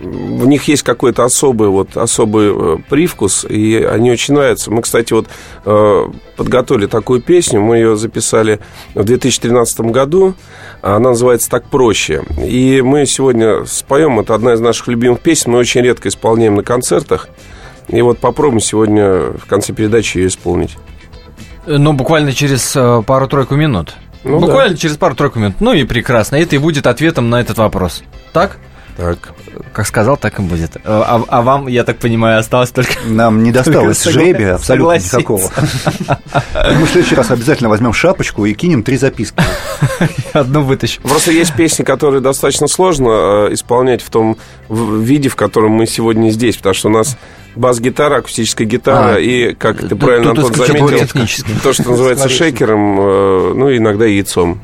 в 0.00 0.46
них 0.46 0.64
есть 0.68 0.82
какой-то 0.82 1.24
особый, 1.24 1.68
вот, 1.68 1.96
особый 1.96 2.50
э, 2.52 2.76
привкус, 2.88 3.44
и 3.48 3.76
они 3.76 4.10
очень 4.10 4.34
нравятся. 4.34 4.70
Мы, 4.70 4.82
кстати, 4.82 5.12
вот 5.12 5.26
э, 5.64 6.08
подготовили 6.36 6.86
такую 6.86 7.20
песню, 7.20 7.60
мы 7.60 7.76
ее 7.76 7.96
записали 7.96 8.60
в 8.94 9.04
2013 9.04 9.80
году, 9.80 10.34
она 10.80 11.10
называется 11.10 11.50
«Так 11.50 11.68
проще». 11.68 12.22
И 12.42 12.80
мы 12.82 13.04
сегодня 13.06 13.64
споем, 13.66 14.20
это 14.20 14.34
одна 14.34 14.54
из 14.54 14.60
наших 14.60 14.88
любимых 14.88 15.20
песен, 15.20 15.52
мы 15.52 15.58
очень 15.58 15.82
редко 15.82 16.08
исполняем 16.08 16.54
на 16.54 16.62
концертах. 16.62 17.28
И 17.88 18.00
вот 18.02 18.18
попробуем 18.18 18.60
сегодня 18.60 19.32
в 19.32 19.46
конце 19.48 19.72
передачи 19.72 20.18
ее 20.18 20.28
исполнить. 20.28 20.76
Ну, 21.66 21.92
буквально 21.92 22.32
через 22.32 22.74
э, 22.74 23.02
пару-тройку 23.06 23.54
минут. 23.54 23.94
Ну, 24.24 24.38
буквально 24.38 24.76
через 24.76 24.96
пару-тройку 24.96 25.38
минут. 25.38 25.56
Ну 25.60 25.72
и 25.72 25.84
прекрасно. 25.84 26.36
Это 26.36 26.56
и 26.56 26.58
будет 26.58 26.86
ответом 26.86 27.30
на 27.30 27.40
этот 27.40 27.58
вопрос. 27.58 28.02
Так? 28.32 28.58
Так. 28.96 29.34
Как 29.72 29.86
сказал, 29.86 30.16
так 30.16 30.38
и 30.38 30.42
будет. 30.42 30.76
А, 30.84 31.22
а 31.26 31.42
вам, 31.42 31.68
я 31.68 31.84
так 31.84 31.98
понимаю, 31.98 32.38
осталось 32.38 32.70
только... 32.70 32.92
Нам 33.06 33.42
не 33.42 33.52
досталось 33.52 34.02
жребия 34.04 34.54
абсолютно 34.56 34.94
никакого. 34.94 35.50
Мы 36.54 36.86
в 36.86 36.90
следующий 36.90 37.14
раз 37.14 37.30
обязательно 37.30 37.68
возьмем 37.68 37.92
шапочку 37.92 38.44
и 38.44 38.54
кинем 38.54 38.82
три 38.82 38.96
записки. 38.96 39.42
Одну 40.32 40.62
вытащу. 40.62 41.00
Просто 41.02 41.32
есть 41.32 41.54
песни, 41.54 41.82
которые 41.82 42.20
достаточно 42.20 42.68
сложно 42.68 43.48
э, 43.48 43.54
исполнять 43.54 44.02
в 44.02 44.10
том 44.10 44.36
виде, 44.68 45.28
в 45.28 45.36
котором 45.36 45.72
мы 45.72 45.86
сегодня 45.86 46.30
здесь, 46.30 46.56
потому 46.56 46.74
что 46.74 46.88
у 46.88 46.92
нас 46.92 47.16
бас-гитара, 47.56 48.16
акустическая 48.16 48.66
гитара, 48.66 49.14
А, 49.16 49.18
и, 49.18 49.54
как 49.54 49.80
ты 49.80 49.96
правильно, 49.96 50.30
Антон 50.30 50.54
заметил, 50.54 51.60
то, 51.62 51.72
что 51.72 51.90
называется 51.90 52.28
шейкером, 52.28 53.00
э, 53.00 53.52
ну, 53.54 53.76
иногда 53.76 54.06
яйцом. 54.06 54.60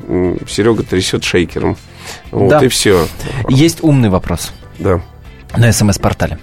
Серега 0.47 0.83
трясет 0.83 1.23
шейкером. 1.23 1.77
Вот, 2.31 2.49
Да. 2.49 2.59
и 2.59 2.67
все. 2.67 3.05
Есть 3.49 3.79
умный 3.81 4.09
вопрос 4.09 4.53
Да. 4.79 5.01
на 5.55 5.71
СМС-портале. 5.71 6.37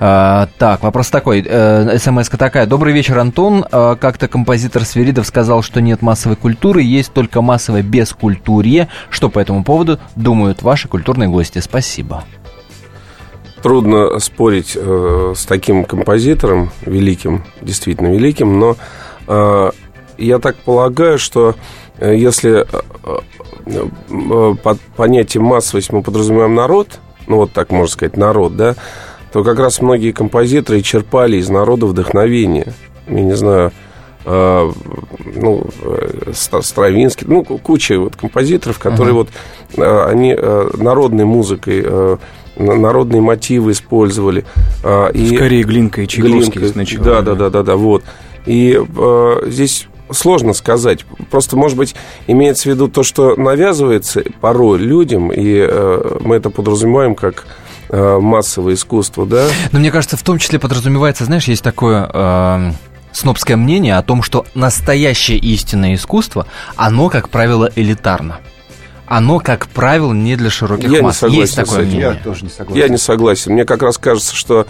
А, 0.00 0.48
так, 0.58 0.82
вопрос 0.82 1.10
такой. 1.10 1.44
Э, 1.46 1.96
СМС-ка 1.98 2.36
такая. 2.36 2.66
Добрый 2.66 2.92
вечер, 2.92 3.18
Антон. 3.18 3.64
А, 3.70 3.96
как-то 3.96 4.28
композитор 4.28 4.84
Свиридов 4.84 5.26
сказал, 5.26 5.62
что 5.62 5.80
нет 5.80 6.02
массовой 6.02 6.36
культуры, 6.36 6.82
есть 6.82 7.12
только 7.12 7.42
массовое 7.42 7.82
бескультурье. 7.82 8.88
Что 9.10 9.28
по 9.28 9.38
этому 9.38 9.64
поводу 9.64 9.98
думают 10.16 10.62
ваши 10.62 10.88
культурные 10.88 11.28
гости? 11.28 11.60
Спасибо. 11.60 12.24
Трудно 13.62 14.18
спорить 14.18 14.76
э, 14.76 15.34
с 15.36 15.44
таким 15.44 15.84
композитором, 15.84 16.72
великим, 16.84 17.44
действительно 17.60 18.08
великим, 18.08 18.58
но 18.58 18.76
э, 19.28 19.70
я 20.18 20.38
так 20.40 20.56
полагаю, 20.56 21.18
что 21.18 21.54
э, 21.98 22.16
если 22.16 22.66
э, 22.66 24.54
под 24.56 24.80
понятием 24.96 25.44
массовость 25.44 25.92
мы 25.92 26.02
подразумеваем 26.02 26.56
народ, 26.56 26.98
ну 27.32 27.38
вот 27.38 27.52
так 27.52 27.70
можно 27.70 27.90
сказать, 27.90 28.16
народ, 28.18 28.56
да, 28.56 28.74
то 29.32 29.42
как 29.42 29.58
раз 29.58 29.80
многие 29.80 30.12
композиторы 30.12 30.82
черпали 30.82 31.38
из 31.38 31.48
народа 31.48 31.86
вдохновение. 31.86 32.74
Я 33.08 33.22
не 33.22 33.32
знаю, 33.34 33.72
э, 34.26 34.70
ну, 35.36 35.64
э, 35.82 36.32
Ста- 36.34 36.60
Стравинский, 36.60 37.26
ну, 37.26 37.42
ку- 37.42 37.56
куча 37.56 37.98
вот 37.98 38.16
композиторов, 38.16 38.78
которые 38.78 39.14
вот, 39.14 39.28
э, 39.78 40.04
они 40.10 40.34
э, 40.38 40.70
народной 40.76 41.24
музыкой, 41.24 41.80
э, 41.82 42.16
на- 42.56 42.74
народные 42.76 43.22
мотивы 43.22 43.72
использовали. 43.72 44.44
э, 44.84 45.12
и 45.14 45.34
Скорее 45.34 45.62
Глинка 45.62 46.02
и 46.02 46.06
Чайковский 46.06 46.60
Глинка. 46.60 46.68
сначала. 46.72 47.04
Да, 47.04 47.22
да, 47.22 47.34
да, 47.34 47.48
да, 47.50 47.62
да, 47.62 47.76
вот. 47.76 48.04
И 48.44 48.78
э, 48.78 49.42
здесь 49.46 49.88
сложно 50.12 50.52
сказать. 50.52 51.04
Просто, 51.30 51.56
может 51.56 51.76
быть, 51.76 51.94
имеется 52.26 52.64
в 52.64 52.66
виду 52.66 52.88
то, 52.88 53.02
что 53.02 53.36
навязывается 53.36 54.22
порой 54.40 54.78
людям, 54.78 55.30
и 55.32 55.66
э, 55.68 56.18
мы 56.20 56.36
это 56.36 56.50
подразумеваем 56.50 57.14
как 57.14 57.46
э, 57.88 58.18
массовое 58.18 58.74
искусство, 58.74 59.26
да? 59.26 59.46
Но 59.72 59.78
мне 59.78 59.90
кажется, 59.90 60.16
в 60.16 60.22
том 60.22 60.38
числе 60.38 60.58
подразумевается, 60.58 61.24
знаешь, 61.24 61.44
есть 61.48 61.62
такое 61.62 62.08
э, 62.12 62.72
снобское 63.12 63.56
мнение 63.56 63.96
о 63.96 64.02
том, 64.02 64.22
что 64.22 64.46
настоящее 64.54 65.38
истинное 65.38 65.94
искусство, 65.94 66.46
оно, 66.76 67.08
как 67.08 67.28
правило, 67.28 67.70
элитарно. 67.74 68.40
Оно, 69.06 69.40
как 69.40 69.66
правило, 69.68 70.12
не 70.12 70.36
для 70.36 70.48
широких 70.48 70.88
Я 70.88 70.98
не 70.98 71.02
масс. 71.02 71.18
согласен 71.18 71.40
есть 71.42 71.56
такое 71.56 71.74
с 71.74 71.78
этим. 71.80 71.88
мнение. 71.88 72.16
Я 72.18 72.24
тоже 72.24 72.44
не 72.44 72.50
согласен. 72.50 72.80
Я 72.82 72.88
не 72.88 72.96
согласен. 72.98 73.52
Мне 73.52 73.64
как 73.66 73.82
раз 73.82 73.98
кажется, 73.98 74.34
что 74.34 74.66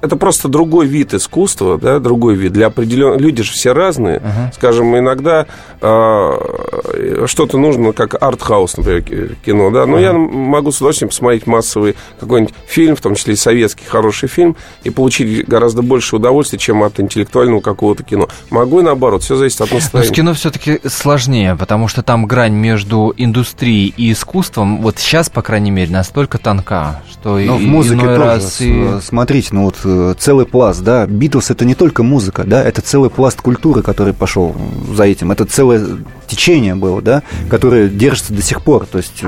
это 0.00 0.16
просто 0.16 0.48
другой 0.48 0.86
вид 0.86 1.14
искусства, 1.14 1.78
да, 1.78 1.98
другой 1.98 2.34
вид. 2.34 2.52
Для 2.52 2.66
определенных... 2.66 3.20
Люди 3.20 3.42
же 3.42 3.52
все 3.52 3.72
разные. 3.72 4.22
Скажем, 4.54 4.96
иногда 4.98 5.46
а, 5.80 7.26
что-то 7.26 7.58
нужно, 7.58 7.92
как 7.92 8.20
артхаус, 8.22 8.76
например, 8.76 9.02
ки- 9.02 9.36
кино, 9.44 9.70
да. 9.70 9.86
Но 9.86 9.98
я 9.98 10.12
могу 10.12 10.72
с 10.72 10.76
удовольствием 10.76 11.08
посмотреть 11.08 11.46
массовый 11.46 11.96
какой-нибудь 12.20 12.54
фильм, 12.66 12.96
в 12.96 13.00
том 13.00 13.14
числе 13.14 13.34
и 13.34 13.36
советский 13.36 13.84
хороший 13.86 14.28
фильм, 14.28 14.56
и 14.82 14.90
получить 14.90 15.46
гораздо 15.48 15.82
больше 15.82 16.16
удовольствия, 16.16 16.58
чем 16.58 16.82
от 16.82 17.00
интеллектуального 17.00 17.60
какого-то 17.60 18.02
кино. 18.02 18.28
Могу 18.50 18.80
и 18.80 18.82
наоборот, 18.82 19.22
все 19.22 19.36
зависит 19.36 19.60
от 19.60 19.70
Но 19.72 19.78
с 19.80 19.82
настроения. 19.84 20.14
кино 20.14 20.34
все-таки 20.34 20.80
сложнее, 20.86 21.56
потому 21.58 21.88
что 21.88 22.02
там 22.02 22.26
грань 22.26 22.54
между 22.54 23.12
индустрией 23.16 23.92
и 23.96 24.12
искусством, 24.12 24.80
вот 24.82 24.98
сейчас, 24.98 25.30
по 25.30 25.42
крайней 25.42 25.70
мере, 25.70 25.90
настолько 25.92 26.38
тонка, 26.38 27.02
что 27.10 27.30
Но 27.30 27.38
и- 27.38 27.48
в 27.48 27.60
музыке 27.68 27.94
иной 28.02 28.16
тоже. 28.16 28.24
раз 28.28 28.60
и... 28.60 28.84
Смотрите, 29.24 29.48
ну 29.52 29.64
вот 29.64 29.76
э, 29.84 30.14
целый 30.18 30.44
пласт, 30.44 30.82
да. 30.82 31.06
Битлз 31.06 31.50
это 31.50 31.64
не 31.64 31.74
только 31.74 32.02
музыка, 32.02 32.44
да, 32.44 32.62
это 32.62 32.82
целый 32.82 33.08
пласт 33.08 33.40
культуры, 33.40 33.80
который 33.80 34.12
пошел 34.12 34.54
за 34.94 35.04
этим. 35.04 35.32
Это 35.32 35.46
целое 35.46 35.96
течение 36.26 36.74
было, 36.74 37.00
да, 37.00 37.22
которое 37.48 37.88
держится 37.88 38.34
до 38.34 38.42
сих 38.42 38.62
пор. 38.62 38.84
То 38.84 38.98
есть 38.98 39.22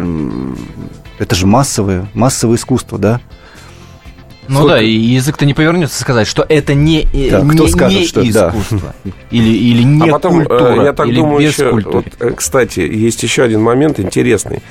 это 1.18 1.34
же 1.34 1.46
массовое, 1.46 2.10
массовое 2.12 2.56
искусство, 2.56 2.98
да. 2.98 3.22
Ну 4.48 4.56
Сколько- 4.60 4.74
да, 4.76 4.82
и 4.82 4.90
язык-то 4.90 5.44
не 5.46 5.54
повернется 5.54 6.00
сказать, 6.00 6.26
что 6.26 6.44
это 6.48 6.74
не, 6.74 7.02
э, 7.12 7.30
Да, 7.30 7.40
кто 7.40 7.64
не, 7.64 7.68
скажет, 7.68 7.98
не 8.00 8.06
что 8.06 8.32
да. 8.32 8.48
искусство. 8.50 8.94
Или, 9.30 9.48
или 9.56 9.82
не 9.82 10.08
а 10.08 10.12
потом, 10.12 10.40
э, 10.40 10.44
культура, 10.44 10.84
я 10.84 10.92
так 10.92 11.06
или 11.08 11.16
думаю, 11.16 11.40
без 11.40 11.52
еще, 11.52 11.70
культуры. 11.70 11.96
вот, 11.96 12.06
э, 12.20 12.30
кстати, 12.34 12.80
есть 12.80 13.22
еще 13.22 13.42
один 13.42 13.60
момент 13.62 13.98
интересный. 13.98 14.62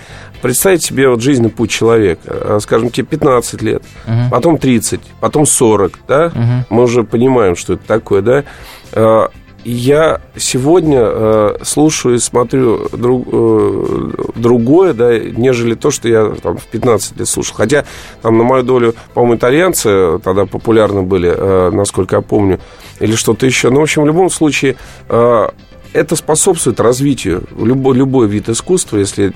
Представить 0.42 0.84
себе 0.84 1.10
вот 1.10 1.22
жизненный 1.22 1.50
путь 1.50 1.72
человека, 1.72 2.60
скажем, 2.60 2.90
тебе 2.90 3.08
15 3.08 3.62
лет, 3.62 3.84
Мгм. 4.06 4.30
потом 4.30 4.58
30, 4.58 5.02
потом 5.20 5.46
40, 5.46 6.00
да? 6.08 6.32
Мгм. 6.34 6.66
Мы 6.70 6.84
уже 6.84 7.04
понимаем, 7.04 7.56
что 7.56 7.74
это 7.74 7.84
такое, 7.88 8.22
да? 8.22 8.44
Я 9.66 10.22
сегодня 10.38 11.02
э, 11.02 11.58
слушаю 11.64 12.16
и 12.16 12.20
смотрю 12.20 12.88
друг- 12.90 13.28
э, 13.32 14.12
другое, 14.36 14.94
да, 14.94 15.18
нежели 15.18 15.74
то, 15.74 15.90
что 15.90 16.08
я 16.08 16.36
там 16.44 16.58
в 16.58 16.66
15 16.68 17.18
лет 17.18 17.28
слушал. 17.28 17.56
Хотя 17.56 17.84
там 18.22 18.38
на 18.38 18.44
мою 18.44 18.62
долю, 18.62 18.94
по-моему, 19.16 19.38
итальянцы 19.38 20.20
тогда 20.24 20.46
популярны 20.46 21.02
были, 21.02 21.34
э, 21.36 21.72
насколько 21.72 22.18
я 22.18 22.22
помню, 22.22 22.60
или 23.00 23.16
что-то 23.16 23.48
еще. 23.48 23.72
Но, 23.72 23.80
в 23.80 23.84
общем, 23.84 24.04
в 24.04 24.06
любом 24.06 24.30
случае, 24.30 24.76
э, 25.10 25.48
это 25.94 26.16
способствует 26.16 26.80
развитию 26.80 27.44
любой, 27.58 27.96
любой 27.96 28.28
вид 28.28 28.50
искусства, 28.50 28.98
если... 28.98 29.34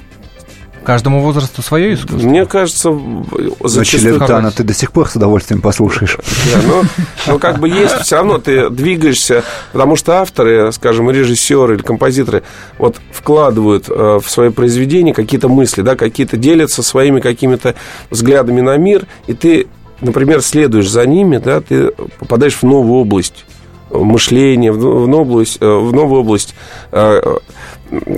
Каждому 0.90 1.22
возрасту 1.22 1.62
свое 1.62 1.94
искусство. 1.94 2.28
Мне 2.28 2.48
кажется, 2.48 2.90
Но 2.90 3.24
зачастую... 3.64 4.16
Челентано 4.16 4.50
ты 4.50 4.64
до 4.64 4.74
сих 4.74 4.92
пор 4.92 5.08
с 5.08 5.16
удовольствием 5.16 5.62
послушаешь. 5.62 6.18
Да, 6.52 6.62
но, 6.68 6.84
но 7.28 7.38
как 7.38 7.60
бы 7.60 7.70
есть, 7.70 7.94
все 8.00 8.16
равно 8.16 8.40
ты 8.40 8.72
двигаешься, 8.72 9.44
потому 9.72 9.96
что 9.96 10.14
авторы, 10.14 10.72
скажем, 10.72 11.12
режиссеры 11.12 11.76
или 11.76 11.84
композиторы 11.84 12.42
вот 12.80 13.00
вкладывают 13.12 13.86
э, 13.88 14.20
в 14.20 14.28
свои 14.28 14.50
произведения 14.50 15.14
какие-то 15.14 15.48
мысли, 15.48 15.84
да, 15.84 15.96
какие-то 15.96 16.38
делятся 16.38 16.82
своими 16.82 17.20
какими-то 17.20 17.76
взглядами 18.10 18.62
на 18.62 18.76
мир, 18.78 19.06
и 19.28 19.36
ты, 19.36 19.68
например, 20.02 20.42
следуешь 20.42 20.90
за 20.90 21.06
ними, 21.06 21.38
да, 21.38 21.62
ты 21.62 21.92
попадаешь 22.18 22.56
в 22.56 22.64
новую 22.64 23.02
область 23.02 23.46
мышления, 23.92 24.72
в 24.72 24.78
в 24.78 25.08
новую 25.08 25.22
область, 25.22 25.58
э, 25.62 25.66
в 25.66 25.94
новую 25.94 26.22
область 26.22 26.56
э, 26.92 27.22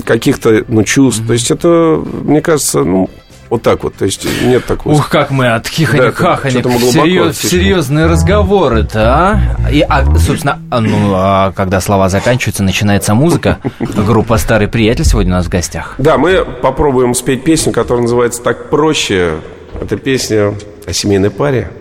каких-то 0.05 0.63
ну, 0.67 0.84
чувств. 0.84 1.26
То 1.26 1.34
есть 1.34 1.51
это, 1.51 2.01
мне 2.24 2.41
кажется, 2.41 2.84
ну, 2.84 3.09
вот 3.51 3.63
так 3.63 3.84
вот. 3.84 3.95
То 3.95 4.05
есть 4.05 4.26
нет 4.43 4.65
такого... 4.65 4.93
Ух, 4.93 5.09
как 5.09 5.30
мы 5.30 5.53
от 5.53 5.65
Да, 5.65 6.11
что-то 6.49 6.69
мы 6.69 6.78
в, 6.78 6.84
серьез- 6.84 7.38
в 7.38 7.49
серьезные 7.49 8.05
разговоры-то, 8.05 9.13
а? 9.13 9.69
И, 9.69 9.82
а, 9.82 10.05
собственно, 10.17 10.61
а, 10.72 10.80
ну, 10.80 11.11
а 11.13 11.51
когда 11.51 11.82
слова 11.82 12.07
заканчиваются, 12.07 12.63
начинается 12.63 13.13
музыка. 13.13 13.59
Группа 13.80 14.38
«Старый 14.38 14.69
приятель» 14.69 15.03
сегодня 15.03 15.34
у 15.34 15.36
нас 15.36 15.47
в 15.47 15.49
гостях. 15.49 15.95
Да, 15.97 16.17
мы 16.17 16.45
попробуем 16.45 17.13
спеть 17.13 17.43
песню, 17.43 17.74
которая 17.74 18.03
называется 18.03 18.41
«Так 18.41 18.69
проще». 18.69 19.36
Это 19.82 19.97
песня 19.97 20.53
о 20.86 20.93
семейной 20.93 21.30
паре. 21.30 21.72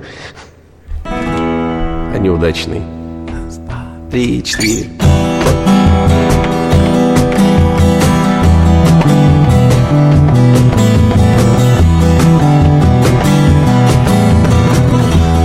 О 1.05 2.19
неудачной. 2.19 3.00
Три, 4.11 4.43
четыре. 4.43 4.87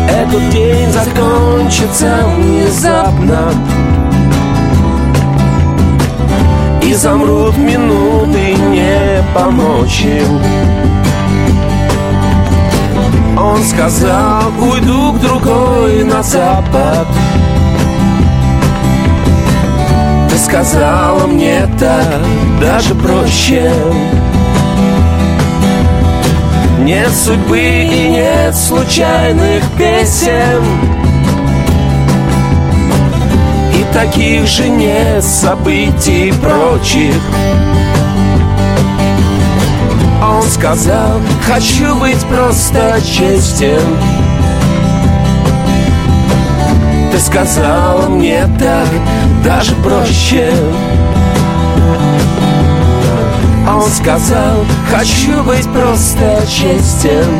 Этот 0.09 0.49
день 0.49 0.89
закончится 0.89 2.17
внезапно. 2.37 3.51
И 6.81 6.93
замрут 6.95 7.55
минуты 7.57 8.55
не 8.71 9.23
помочь 9.35 10.01
им. 10.01 10.41
Он 13.37 13.61
сказал, 13.63 14.51
уйду 14.59 15.13
к 15.13 15.19
другой 15.19 16.03
на 16.03 16.23
запад 16.23 17.05
Ты 20.35 20.41
сказала 20.41 21.27
мне 21.27 21.65
так, 21.79 22.21
даже 22.59 22.93
проще. 22.93 23.71
Нет 26.79 27.09
судьбы 27.09 27.57
и 27.57 28.09
нет 28.09 28.53
случайных 28.53 29.63
песен. 29.77 30.61
И 33.79 33.93
таких 33.93 34.45
же 34.45 34.67
нет 34.67 35.23
событий 35.23 36.33
прочих. 36.43 37.15
Он 40.21 40.43
сказал, 40.43 41.21
хочу 41.47 41.95
быть 41.95 42.25
просто 42.25 42.99
честен 43.01 44.24
Ты 47.15 47.21
сказала 47.21 48.09
мне 48.09 48.45
так, 48.59 48.89
даже 49.41 49.73
проще. 49.75 50.51
Он 53.65 53.89
сказал, 53.89 54.65
хочу 54.91 55.41
быть 55.43 55.65
просто 55.71 56.45
честен 56.45 57.39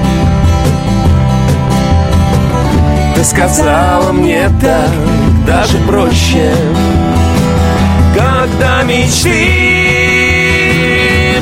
Ты 3.16 3.24
сказала 3.26 4.14
мне 4.14 4.50
так, 4.62 4.92
даже 5.46 5.78
проще. 5.80 6.56
Когда 8.16 8.84
мечты 8.84 9.34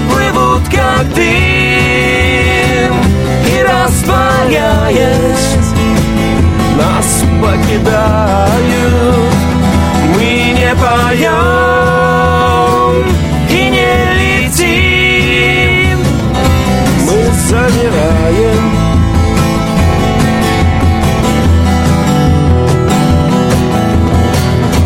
плывут 0.10 0.64
как 0.72 1.08
дым 1.14 2.96
И 3.46 3.62
растворяясь 3.62 5.63
нас 7.04 7.24
покидают. 7.42 9.34
Мы 10.16 10.54
не 10.54 10.72
поем 10.76 11.84
и 13.50 13.70
не 13.70 13.94
летим. 14.48 16.00
Мы 17.06 17.20
замираем. 17.50 18.66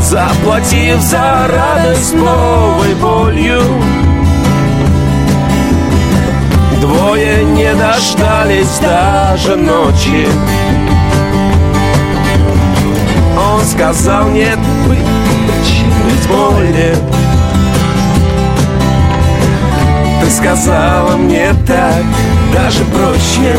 Заплатив 0.01 1.01
за 1.01 1.47
радость 1.49 2.13
новой 2.13 2.95
болью 2.95 3.61
Двое 6.79 7.43
не 7.43 7.73
дождались 7.75 8.79
даже 8.79 9.57
ночи 9.57 10.27
Он 13.49 13.61
сказал 13.61 14.29
нет 14.29 14.59
быть 14.87 16.27
более 16.27 16.95
Ты 20.21 20.29
сказала 20.29 21.15
мне 21.15 21.53
так 21.65 22.03
даже 22.53 22.83
проще. 22.85 23.57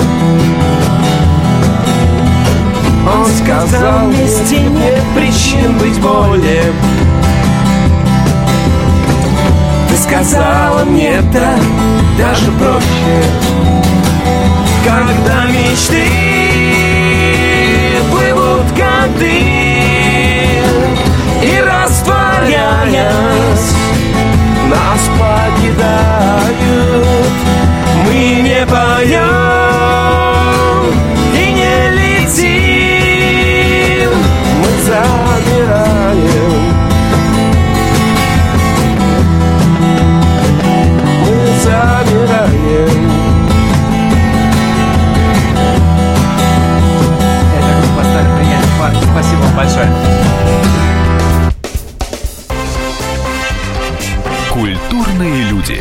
Он 3.07 3.27
сказал 3.27 4.07
вместе 4.09 4.61
нет 4.61 5.03
причин 5.15 5.79
быть 5.79 5.99
более 6.01 6.73
Ты 9.89 9.97
сказала 9.97 10.85
мне 10.85 11.23
так 11.33 11.61
даже 12.19 12.51
проще. 12.53 13.25
Когда 14.85 15.47
мечты 15.47 16.38
не 28.59 28.67
поем 28.67 29.19
и 31.33 31.53
не 31.53 31.91
летим 31.91 32.51
Мы 34.61 34.71
замираем 34.85 36.53
Мы 41.21 41.35
замираем 41.63 43.07
Это 47.57 47.71
группа 47.81 48.03
«Старый 48.03 48.33
приятель 48.39 48.75
парни». 48.81 49.03
Спасибо 49.13 49.41
вам 49.43 49.55
большое. 49.57 49.89
Культурные 54.51 55.43
люди. 55.45 55.81